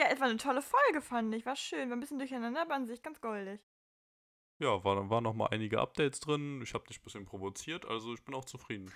[0.00, 1.44] Ja, es war eine tolle Folge, fand ich.
[1.46, 1.88] War schön.
[1.90, 3.60] War ein bisschen durcheinander, aber an sich ganz goldig.
[4.60, 6.60] Ja, war, waren noch mal einige Updates drin.
[6.62, 8.92] Ich habe dich ein bisschen provoziert, also ich bin auch zufrieden.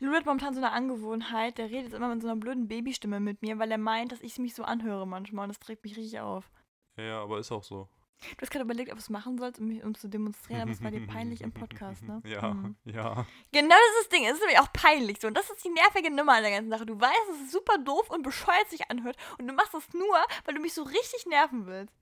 [0.00, 3.42] Lulu hat momentan so eine Angewohnheit, der redet immer mit so einer blöden Babystimme mit
[3.42, 6.20] mir, weil er meint, dass ich mich so anhöre manchmal und das trägt mich richtig
[6.20, 6.50] auf.
[6.96, 7.88] Ja, ja, aber ist auch so.
[8.36, 10.70] Du hast gerade überlegt, ob du es machen sollst, um, mich- um zu demonstrieren, aber
[10.72, 12.20] es war dir peinlich im Podcast, ne?
[12.26, 12.76] Ja, Mhm.
[12.84, 13.26] ja.
[13.52, 14.26] Genau das ist das Ding.
[14.26, 15.28] Es ist nämlich auch peinlich so.
[15.28, 16.84] Und das ist die nervige Nummer an der ganzen Sache.
[16.84, 19.16] Du weißt, dass es super doof und bescheuert sich anhört.
[19.38, 21.94] Und du machst das nur, weil du mich so richtig nerven willst.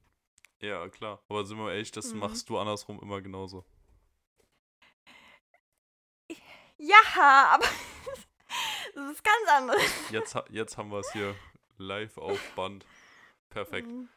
[0.61, 1.21] Ja, klar.
[1.29, 2.19] Aber sind wir ehrlich, das Mhm.
[2.19, 3.65] machst du andersrum immer genauso.
[6.79, 6.97] Ja,
[7.55, 7.65] aber
[8.95, 10.11] das ist ganz anderes.
[10.11, 11.35] Jetzt, jetzt haben wir es hier
[11.77, 12.87] live auf Band.
[13.51, 13.89] Perfekt.
[13.89, 14.09] Mhm.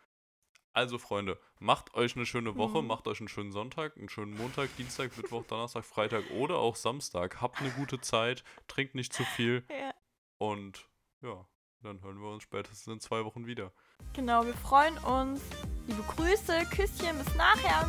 [0.74, 2.88] Also, Freunde, macht euch eine schöne Woche, Mhm.
[2.88, 7.42] macht euch einen schönen Sonntag, einen schönen Montag, Dienstag, Mittwoch, Donnerstag, Freitag oder auch Samstag.
[7.42, 9.94] Habt eine gute Zeit, trinkt nicht zu viel Ja.
[10.38, 10.88] und
[11.22, 11.46] ja,
[11.82, 13.74] dann hören wir uns spätestens in zwei Wochen wieder.
[14.14, 15.42] Genau, wir freuen uns.
[15.88, 17.86] Liebe Grüße, Küsschen, bis nachher.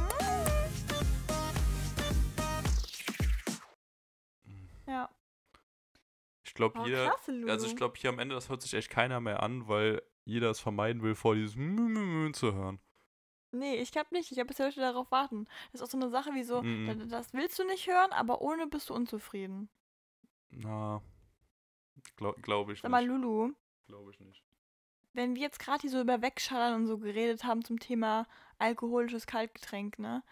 [6.53, 7.51] Ich glaube, Oh, jeder, Lulu.
[7.51, 10.51] also ich glaube, hier am Ende, das hört sich echt keiner mehr an, weil jeder
[10.51, 12.79] es vermeiden will, vor dieses Mü zu hören.
[13.53, 14.31] Nee, ich glaube nicht.
[14.31, 15.47] Ich habe bis heute darauf warten.
[15.73, 17.09] Das ist auch so eine Sache wie so, Mhm.
[17.09, 19.71] da- das willst du nicht hören, aber ohne bist du unzufrieden.
[20.51, 21.01] Na,
[22.17, 23.09] glaube glaub ich Sag mal, nicht.
[23.09, 23.55] Lulu,
[23.87, 24.45] Glaube ich nicht.
[25.15, 28.27] wenn wir jetzt gerade hier so über Wegschallern und so geredet haben zum Thema
[28.59, 30.23] alkoholisches Kaltgetränk, ne?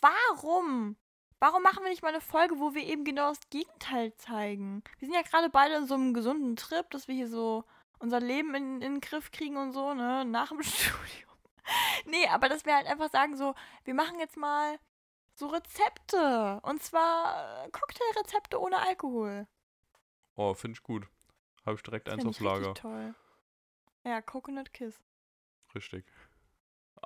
[0.00, 0.96] Warum?
[1.40, 4.82] Warum machen wir nicht mal eine Folge, wo wir eben genau das Gegenteil zeigen?
[4.98, 7.64] Wir sind ja gerade beide in so einem gesunden Trip, dass wir hier so
[7.98, 10.24] unser Leben in, in den Griff kriegen und so, ne?
[10.26, 11.30] Nach dem Studium.
[12.04, 14.78] Nee, aber dass wir halt einfach sagen, so, wir machen jetzt mal
[15.34, 16.60] so Rezepte.
[16.62, 19.46] Und zwar äh, Cocktailrezepte ohne Alkohol.
[20.36, 21.06] Oh, finde ich gut.
[21.64, 22.74] Habe ich direkt Das eins auf Lager.
[22.74, 23.14] toll.
[24.04, 25.00] Ja, Coconut Kiss.
[25.74, 26.04] Richtig.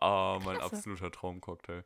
[0.01, 0.77] Ah, mein Klasse.
[0.77, 1.85] absoluter Traumcocktail.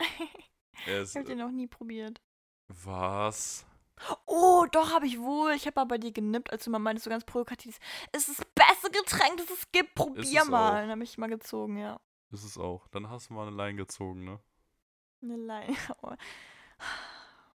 [0.86, 2.20] Ich habe den noch nie probiert.
[2.68, 3.64] was?
[4.26, 5.52] Oh, doch, habe ich wohl.
[5.52, 7.78] Ich habe mal bei dir genippt, als du mal meintest, so ganz provokativ.
[8.12, 9.94] Es ist das beste Getränk, das es gibt.
[9.96, 10.68] Probier es mal.
[10.70, 10.74] auch.
[10.74, 11.98] Dann habe ich mal gezogen, ja.
[12.30, 12.86] Ist es auch.
[12.88, 14.40] Dann hast du mal eine Line gezogen, ne?
[15.22, 15.76] Eine Leine.
[16.02, 16.12] Oh,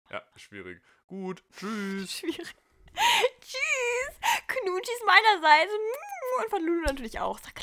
[0.10, 0.82] Ja, schwierig.
[1.06, 2.12] Gut, tschüss.
[2.18, 2.56] schwierig.
[3.40, 4.16] Tschüss.
[4.48, 5.72] Knutschis meinerseits.
[6.40, 7.38] Und von Lulu natürlich auch.
[7.38, 7.54] Sag